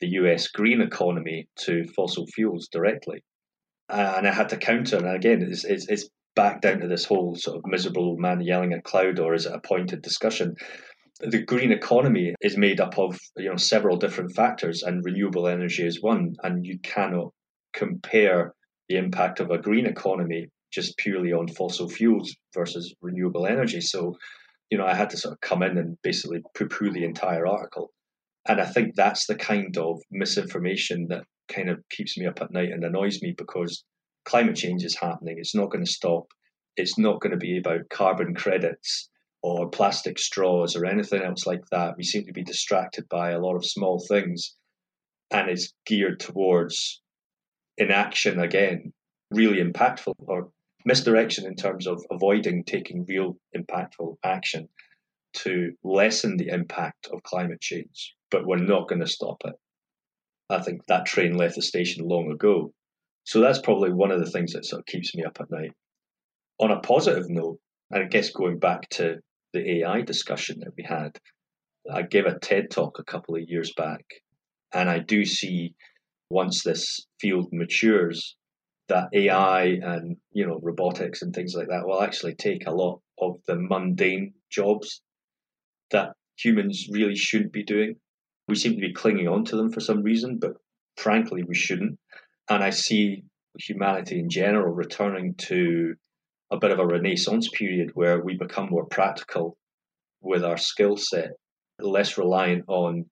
the 0.00 0.08
US 0.08 0.48
green 0.48 0.80
economy 0.80 1.48
to 1.60 1.84
fossil 1.96 2.26
fuels 2.26 2.68
directly. 2.68 3.22
And 3.88 4.26
I 4.26 4.32
had 4.32 4.48
to 4.50 4.56
counter, 4.56 4.96
and 4.96 5.08
again, 5.08 5.42
it's, 5.42 5.64
it's, 5.64 5.86
it's 5.88 6.08
back 6.34 6.60
down 6.60 6.80
to 6.80 6.88
this 6.88 7.04
whole 7.04 7.34
sort 7.36 7.58
of 7.58 7.66
miserable 7.66 8.16
man 8.16 8.40
yelling 8.40 8.72
at 8.72 8.84
cloud, 8.84 9.18
or 9.18 9.34
is 9.34 9.46
it 9.46 9.54
a 9.54 9.60
pointed 9.60 10.02
discussion? 10.02 10.54
The 11.20 11.42
green 11.42 11.72
economy 11.72 12.34
is 12.40 12.56
made 12.56 12.80
up 12.80 12.98
of 12.98 13.18
you 13.36 13.50
know 13.50 13.56
several 13.56 13.96
different 13.96 14.34
factors, 14.34 14.82
and 14.82 15.04
renewable 15.04 15.46
energy 15.46 15.86
is 15.86 16.02
one. 16.02 16.34
And 16.42 16.64
you 16.64 16.78
cannot 16.80 17.32
compare 17.74 18.54
the 18.88 18.96
impact 18.96 19.40
of 19.40 19.50
a 19.50 19.58
green 19.58 19.86
economy 19.86 20.48
just 20.72 20.96
purely 20.96 21.32
on 21.32 21.48
fossil 21.48 21.88
fuels 21.88 22.34
versus 22.54 22.94
renewable 23.02 23.46
energy. 23.46 23.80
So, 23.80 24.16
you 24.70 24.78
know, 24.78 24.86
I 24.86 24.94
had 24.94 25.10
to 25.10 25.16
sort 25.16 25.34
of 25.34 25.40
come 25.40 25.62
in 25.62 25.76
and 25.78 25.96
basically 26.02 26.42
poo 26.56 26.66
poo 26.66 26.90
the 26.90 27.04
entire 27.04 27.46
article. 27.46 27.92
And 28.48 28.60
I 28.60 28.64
think 28.64 28.94
that's 28.94 29.26
the 29.26 29.34
kind 29.34 29.76
of 29.76 30.00
misinformation 30.10 31.06
that 31.08 31.24
kind 31.48 31.68
of 31.68 31.78
keeps 31.90 32.16
me 32.16 32.26
up 32.26 32.40
at 32.40 32.52
night 32.52 32.70
and 32.70 32.84
annoys 32.84 33.22
me 33.22 33.34
because 33.36 33.84
climate 34.24 34.56
change 34.56 34.84
is 34.84 34.96
happening. 34.96 35.36
It's 35.38 35.54
not 35.54 35.70
going 35.70 35.84
to 35.84 35.90
stop. 35.90 36.26
It's 36.76 36.98
not 36.98 37.20
going 37.20 37.32
to 37.32 37.36
be 37.36 37.58
about 37.58 37.88
carbon 37.90 38.34
credits 38.34 39.10
or 39.42 39.68
plastic 39.68 40.18
straws 40.18 40.74
or 40.74 40.86
anything 40.86 41.22
else 41.22 41.46
like 41.46 41.62
that. 41.70 41.96
We 41.96 42.04
seem 42.04 42.24
to 42.26 42.32
be 42.32 42.42
distracted 42.42 43.08
by 43.08 43.32
a 43.32 43.40
lot 43.40 43.56
of 43.56 43.66
small 43.66 44.02
things 44.08 44.56
and 45.30 45.50
it's 45.50 45.72
geared 45.86 46.20
towards 46.20 47.01
inaction 47.76 48.38
again, 48.40 48.92
really 49.30 49.62
impactful 49.62 50.14
or 50.18 50.50
misdirection 50.84 51.46
in 51.46 51.54
terms 51.54 51.86
of 51.86 52.04
avoiding 52.10 52.64
taking 52.64 53.04
real 53.06 53.36
impactful 53.56 54.16
action 54.24 54.68
to 55.34 55.72
lessen 55.82 56.36
the 56.36 56.48
impact 56.48 57.08
of 57.12 57.22
climate 57.22 57.60
change. 57.60 58.14
But 58.30 58.46
we're 58.46 58.56
not 58.56 58.88
going 58.88 59.00
to 59.00 59.06
stop 59.06 59.42
it. 59.44 59.54
I 60.50 60.60
think 60.60 60.84
that 60.86 61.06
train 61.06 61.36
left 61.36 61.54
the 61.54 61.62
station 61.62 62.06
long 62.06 62.30
ago. 62.30 62.72
So 63.24 63.40
that's 63.40 63.60
probably 63.60 63.92
one 63.92 64.10
of 64.10 64.20
the 64.20 64.30
things 64.30 64.52
that 64.52 64.66
sort 64.66 64.80
of 64.80 64.86
keeps 64.86 65.14
me 65.14 65.24
up 65.24 65.38
at 65.40 65.50
night. 65.50 65.72
On 66.58 66.70
a 66.70 66.80
positive 66.80 67.28
note, 67.28 67.58
and 67.90 68.04
I 68.04 68.06
guess 68.06 68.30
going 68.30 68.58
back 68.58 68.88
to 68.90 69.16
the 69.52 69.78
AI 69.78 70.02
discussion 70.02 70.60
that 70.60 70.72
we 70.76 70.84
had, 70.84 71.18
I 71.90 72.02
gave 72.02 72.26
a 72.26 72.38
TED 72.38 72.70
talk 72.70 72.98
a 72.98 73.04
couple 73.04 73.36
of 73.36 73.42
years 73.46 73.72
back, 73.76 74.04
and 74.72 74.88
I 74.88 74.98
do 74.98 75.24
see 75.24 75.74
once 76.32 76.62
this 76.62 77.06
field 77.20 77.48
matures, 77.52 78.36
that 78.88 79.08
AI 79.12 79.64
and 79.82 80.16
you 80.32 80.46
know 80.46 80.58
robotics 80.62 81.22
and 81.22 81.34
things 81.34 81.54
like 81.54 81.68
that 81.68 81.86
will 81.86 82.02
actually 82.02 82.34
take 82.34 82.66
a 82.66 82.74
lot 82.74 83.00
of 83.20 83.36
the 83.46 83.56
mundane 83.56 84.32
jobs 84.50 85.02
that 85.90 86.12
humans 86.36 86.88
really 86.90 87.14
shouldn't 87.14 87.52
be 87.52 87.62
doing. 87.62 87.94
We 88.48 88.56
seem 88.56 88.72
to 88.72 88.80
be 88.80 88.92
clinging 88.92 89.28
on 89.28 89.44
to 89.46 89.56
them 89.56 89.70
for 89.70 89.80
some 89.80 90.02
reason, 90.02 90.38
but 90.40 90.54
frankly, 90.96 91.42
we 91.44 91.54
shouldn't. 91.54 91.98
And 92.48 92.62
I 92.64 92.70
see 92.70 93.22
humanity 93.58 94.18
in 94.18 94.28
general 94.28 94.74
returning 94.74 95.34
to 95.48 95.94
a 96.50 96.58
bit 96.58 96.70
of 96.70 96.78
a 96.78 96.86
renaissance 96.86 97.48
period 97.50 97.90
where 97.94 98.22
we 98.22 98.36
become 98.36 98.68
more 98.70 98.86
practical 98.86 99.56
with 100.20 100.44
our 100.44 100.56
skill 100.56 100.96
set, 100.96 101.30
less 101.78 102.18
reliant 102.18 102.64
on 102.68 103.06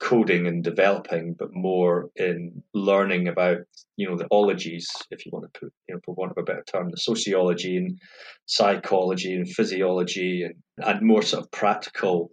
coding 0.00 0.46
and 0.46 0.64
developing, 0.64 1.34
but 1.38 1.52
more 1.52 2.08
in 2.16 2.62
learning 2.74 3.28
about, 3.28 3.58
you 3.96 4.08
know, 4.08 4.16
the 4.16 4.26
ologies, 4.30 4.88
if 5.10 5.24
you 5.24 5.30
want 5.32 5.44
to 5.52 5.60
put, 5.60 5.72
you 5.88 5.94
know, 5.94 6.00
for 6.04 6.14
want 6.14 6.32
of 6.32 6.38
a 6.38 6.42
better 6.42 6.64
term, 6.66 6.90
the 6.90 6.96
sociology 6.96 7.76
and 7.76 7.98
psychology 8.46 9.34
and 9.34 9.48
physiology 9.48 10.42
and, 10.42 10.54
and 10.78 11.06
more 11.06 11.22
sort 11.22 11.44
of 11.44 11.50
practical 11.50 12.30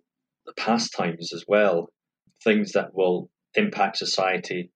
pastimes 0.55 1.33
as 1.33 1.43
well, 1.47 1.89
things 2.43 2.71
that 2.71 2.93
will 2.93 3.29
impact 3.55 3.97
society, 3.97 4.71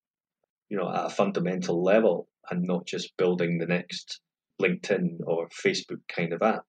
you 0.69 0.77
know, 0.77 0.89
at 0.93 1.05
a 1.05 1.09
fundamental 1.09 1.81
level 1.81 2.27
and 2.49 2.63
not 2.63 2.85
just 2.85 3.15
building 3.17 3.57
the 3.57 3.65
next 3.65 4.19
LinkedIn 4.61 5.19
or 5.25 5.47
Facebook 5.47 6.01
kind 6.13 6.33
of 6.33 6.41
app. 6.41 6.65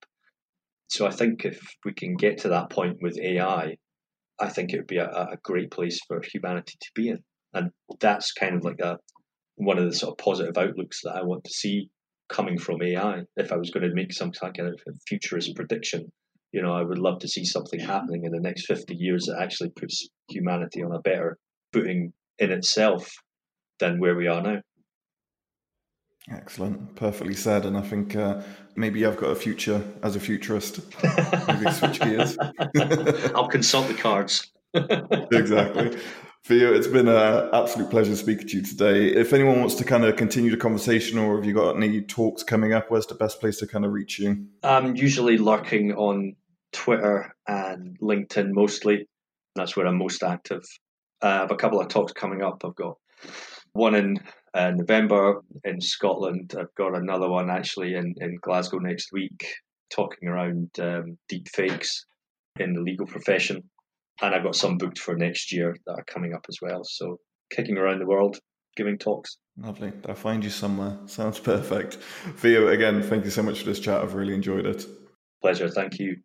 So 0.88 1.06
I 1.06 1.10
think 1.10 1.44
if 1.44 1.60
we 1.84 1.92
can 1.92 2.14
get 2.14 2.38
to 2.38 2.48
that 2.50 2.70
point 2.70 2.98
with 3.00 3.18
AI, 3.18 3.76
I 4.42 4.48
think 4.48 4.72
it 4.72 4.78
would 4.78 4.86
be 4.88 4.98
a, 4.98 5.08
a 5.08 5.38
great 5.42 5.70
place 5.70 6.00
for 6.06 6.20
humanity 6.20 6.74
to 6.80 6.90
be 6.94 7.08
in. 7.08 7.18
And 7.54 7.70
that's 8.00 8.32
kind 8.32 8.56
of 8.56 8.64
like 8.64 8.80
a 8.80 8.98
one 9.56 9.78
of 9.78 9.84
the 9.84 9.94
sort 9.94 10.12
of 10.12 10.24
positive 10.24 10.58
outlooks 10.58 11.00
that 11.04 11.14
I 11.14 11.22
want 11.22 11.44
to 11.44 11.50
see 11.50 11.88
coming 12.28 12.58
from 12.58 12.82
AI. 12.82 13.22
If 13.36 13.52
I 13.52 13.56
was 13.56 13.70
going 13.70 13.88
to 13.88 13.94
make 13.94 14.12
some 14.12 14.32
kind 14.32 14.68
of 14.68 14.80
futurist 15.06 15.54
prediction, 15.54 16.10
you 16.52 16.62
know, 16.62 16.72
I 16.72 16.82
would 16.82 16.98
love 16.98 17.20
to 17.20 17.28
see 17.28 17.44
something 17.44 17.78
happening 17.78 18.24
in 18.24 18.32
the 18.32 18.40
next 18.40 18.66
50 18.66 18.94
years 18.94 19.26
that 19.26 19.40
actually 19.40 19.70
puts 19.70 20.08
humanity 20.28 20.82
on 20.82 20.94
a 20.94 21.00
better 21.00 21.38
footing 21.72 22.12
in 22.38 22.50
itself 22.50 23.10
than 23.78 24.00
where 24.00 24.16
we 24.16 24.26
are 24.26 24.42
now. 24.42 24.60
Excellent, 26.30 26.94
perfectly 26.94 27.34
said. 27.34 27.66
And 27.66 27.76
I 27.76 27.80
think 27.80 28.14
uh, 28.14 28.42
maybe 28.76 29.04
I've 29.04 29.16
got 29.16 29.30
a 29.30 29.34
future 29.34 29.82
as 30.02 30.16
a 30.16 30.20
futurist. 30.20 30.80
maybe 31.48 31.70
switch 31.72 32.00
gears. 32.00 32.38
I'll 33.34 33.48
consult 33.48 33.88
the 33.88 33.94
cards. 33.94 34.50
exactly. 34.74 35.98
Theo, 36.44 36.72
it's 36.72 36.88
been 36.88 37.06
an 37.06 37.50
absolute 37.52 37.90
pleasure 37.90 38.16
speaking 38.16 38.48
to 38.48 38.56
you 38.56 38.62
today. 38.62 39.06
If 39.08 39.32
anyone 39.32 39.60
wants 39.60 39.76
to 39.76 39.84
kind 39.84 40.04
of 40.04 40.16
continue 40.16 40.50
the 40.50 40.56
conversation 40.56 41.18
or 41.18 41.36
have 41.36 41.44
you 41.44 41.54
got 41.54 41.76
any 41.76 42.00
talks 42.02 42.42
coming 42.42 42.72
up, 42.72 42.90
where's 42.90 43.06
the 43.06 43.14
best 43.14 43.38
place 43.38 43.58
to 43.58 43.66
kind 43.66 43.84
of 43.84 43.92
reach 43.92 44.18
you? 44.18 44.46
I'm 44.62 44.96
usually 44.96 45.38
lurking 45.38 45.92
on 45.92 46.34
Twitter 46.72 47.34
and 47.46 47.96
LinkedIn 48.00 48.50
mostly. 48.52 49.08
That's 49.54 49.76
where 49.76 49.86
I'm 49.86 49.98
most 49.98 50.22
active. 50.22 50.64
Uh, 51.22 51.26
I 51.26 51.34
have 51.34 51.52
a 51.52 51.56
couple 51.56 51.80
of 51.80 51.88
talks 51.88 52.12
coming 52.12 52.42
up. 52.42 52.64
I've 52.64 52.74
got 52.74 52.96
one 53.72 53.94
in 53.94 54.18
uh, 54.54 54.70
November 54.70 55.42
in 55.64 55.80
Scotland. 55.80 56.54
I've 56.58 56.74
got 56.76 56.96
another 56.96 57.28
one 57.28 57.50
actually 57.50 57.94
in, 57.94 58.14
in 58.18 58.38
Glasgow 58.40 58.78
next 58.78 59.12
week, 59.12 59.46
talking 59.90 60.28
around 60.28 60.70
um, 60.80 61.18
deep 61.28 61.48
fakes 61.48 62.04
in 62.58 62.74
the 62.74 62.80
legal 62.80 63.06
profession. 63.06 63.62
And 64.20 64.34
I've 64.34 64.44
got 64.44 64.56
some 64.56 64.78
booked 64.78 64.98
for 64.98 65.16
next 65.16 65.52
year 65.52 65.74
that 65.86 65.92
are 65.92 66.04
coming 66.04 66.34
up 66.34 66.46
as 66.48 66.58
well. 66.60 66.84
So 66.84 67.18
kicking 67.50 67.78
around 67.78 68.00
the 68.00 68.06
world, 68.06 68.38
giving 68.76 68.98
talks. 68.98 69.38
Lovely. 69.58 69.92
I'll 70.08 70.14
find 70.14 70.44
you 70.44 70.50
somewhere. 70.50 70.98
Sounds 71.06 71.38
perfect. 71.38 71.96
Theo, 72.36 72.68
again, 72.68 73.02
thank 73.02 73.24
you 73.24 73.30
so 73.30 73.42
much 73.42 73.60
for 73.60 73.66
this 73.66 73.80
chat. 73.80 74.02
I've 74.02 74.14
really 74.14 74.34
enjoyed 74.34 74.66
it. 74.66 74.86
Pleasure. 75.40 75.68
Thank 75.68 75.98
you. 75.98 76.16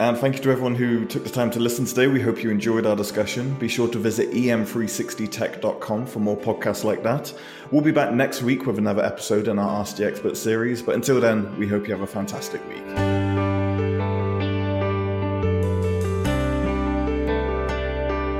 And 0.00 0.16
thank 0.16 0.36
you 0.36 0.42
to 0.44 0.50
everyone 0.50 0.76
who 0.76 1.06
took 1.06 1.24
the 1.24 1.30
time 1.30 1.50
to 1.50 1.58
listen 1.58 1.84
today. 1.84 2.06
We 2.06 2.20
hope 2.20 2.44
you 2.44 2.50
enjoyed 2.50 2.86
our 2.86 2.94
discussion. 2.94 3.54
Be 3.54 3.66
sure 3.66 3.88
to 3.88 3.98
visit 3.98 4.30
em360tech.com 4.30 6.06
for 6.06 6.20
more 6.20 6.36
podcasts 6.36 6.84
like 6.84 7.02
that. 7.02 7.34
We'll 7.72 7.82
be 7.82 7.90
back 7.90 8.12
next 8.12 8.42
week 8.42 8.64
with 8.64 8.78
another 8.78 9.04
episode 9.04 9.48
in 9.48 9.58
our 9.58 9.80
Ask 9.80 9.96
the 9.96 10.06
Expert 10.06 10.36
series. 10.36 10.82
But 10.82 10.94
until 10.94 11.20
then, 11.20 11.58
we 11.58 11.66
hope 11.66 11.88
you 11.88 11.94
have 11.94 12.02
a 12.02 12.06
fantastic 12.06 12.64
week. 12.68 12.86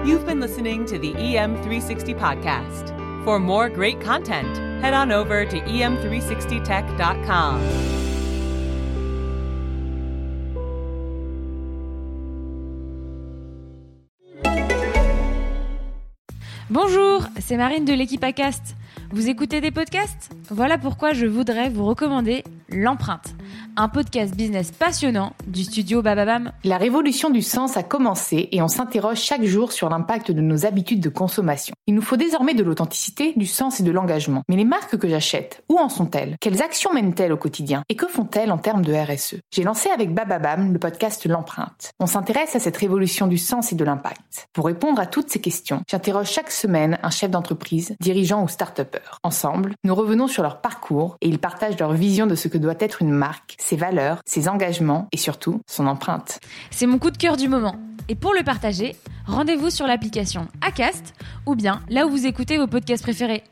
You've 0.07 0.27
been 0.27 0.39
listening 0.39 0.87
to 0.87 0.97
the 0.97 1.13
EM360 1.15 2.17
podcast. 2.21 2.95
For 3.25 3.41
more 3.41 3.69
great 3.69 4.01
content, 4.01 4.57
head 4.81 4.95
on 4.95 5.11
over 5.11 5.45
to 5.45 5.61
em360tech.com. 5.61 8.08
Bonjour, 16.71 17.25
c'est 17.41 17.57
Marine 17.57 17.87
de 17.87 17.95
l'équipe 17.95 18.23
ACAST. 18.23 18.77
Vous 19.11 19.31
écoutez 19.31 19.63
des 19.63 19.71
podcasts? 19.71 20.31
Voilà 20.51 20.77
pourquoi 20.77 21.15
je 21.15 21.25
voudrais 21.25 21.71
vous 21.71 21.87
recommander 21.87 22.45
L'empreinte, 22.69 23.35
un 23.81 23.89
podcast 23.89 24.35
business 24.35 24.73
passionnant 24.73 25.35
du 25.47 25.63
studio 25.63 26.03
Bababam. 26.03 26.51
La 26.65 26.79
révolution 26.79 27.31
du 27.31 27.43
sens 27.43 27.77
a 27.77 27.85
commencé 27.85 28.49
et 28.51 28.61
on 28.61 28.67
s'interroge 28.67 29.21
chaque 29.21 29.45
jour 29.45 29.71
sur 29.71 29.89
l'impact 29.89 30.33
de 30.33 30.41
nos 30.41 30.67
habitudes 30.67 30.99
de 30.99 31.09
consommation. 31.09 31.77
Il 31.87 31.95
nous 31.95 32.03
faut 32.03 32.17
désormais 32.17 32.55
de 32.55 32.65
l'authenticité, 32.65 33.35
du 33.37 33.47
sens 33.47 33.79
et 33.79 33.85
de 33.85 33.93
l'engagement. 33.93 34.43
Mais 34.49 34.57
les 34.57 34.65
marques 34.65 34.97
que 34.97 35.09
j'achète, 35.09 35.63
où 35.69 35.79
en 35.79 35.89
sont-elles? 35.89 36.35
Quelles 36.41 36.61
actions 36.61 36.93
mènent-elles 36.93 37.33
au 37.33 37.37
quotidien? 37.37 37.85
Et 37.89 37.95
que 37.95 38.09
font-elles 38.09 38.51
en 38.51 38.59
termes 38.59 38.85
de 38.85 38.93
RSE 38.93 39.37
J'ai 39.53 39.63
lancé 39.63 39.91
avec 39.91 40.13
Bababam 40.13 40.73
le 40.73 40.79
podcast 40.81 41.25
L'empreinte. 41.27 41.93
On 42.01 42.07
s'intéresse 42.07 42.57
à 42.57 42.61
cette 42.61 42.77
révolution 42.77 43.29
du 43.29 43.39
sens 43.39 43.71
et 43.71 43.77
de 43.77 43.85
l'impact. 43.85 44.49
Pour 44.55 44.67
répondre 44.67 45.01
à 45.01 45.07
toutes 45.07 45.31
ces 45.31 45.41
questions, 45.41 45.83
j'interroge 45.89 46.33
chaque 46.33 46.51
semaine 46.51 46.99
un 47.05 47.11
chef 47.11 47.31
d'entreprise, 47.31 47.95
dirigeant 48.01 48.43
ou 48.43 48.49
start-upper. 48.49 49.21
Ensemble, 49.23 49.75
nous 49.85 49.95
revenons 49.95 50.27
sur 50.27 50.43
leur 50.43 50.61
parcours 50.61 51.17
et 51.21 51.29
ils 51.29 51.39
partagent 51.39 51.79
leur 51.79 51.93
vision 51.93 52.27
de 52.27 52.35
ce 52.35 52.49
que 52.49 52.59
doit 52.59 52.75
être 52.81 53.03
une 53.03 53.13
marque, 53.13 53.55
ses 53.69 53.77
valeurs, 53.77 54.21
ses 54.25 54.49
engagements 54.49 55.09
et 55.13 55.19
surtout 55.19 55.61
son 55.67 55.87
empreinte. 55.87 56.41
C'est 56.71 56.87
mon 56.87 56.99
coup 56.99 57.11
de 57.11 57.19
cœur 57.19 57.37
du 57.37 57.49
moment. 57.49 57.77
Et 58.09 58.15
pour 58.15 58.33
le 58.33 58.43
partager, 58.43 58.97
rendez-vous 59.27 59.69
sur 59.69 59.87
l'application 59.87 60.49
Acast 60.63 61.13
ou 61.45 61.55
bien 61.55 61.83
là 61.91 62.07
où 62.07 62.11
vous 62.11 62.27
écoutez 62.27 62.57
vos 62.57 62.67
podcasts 62.67 63.03
préférés. 63.03 63.45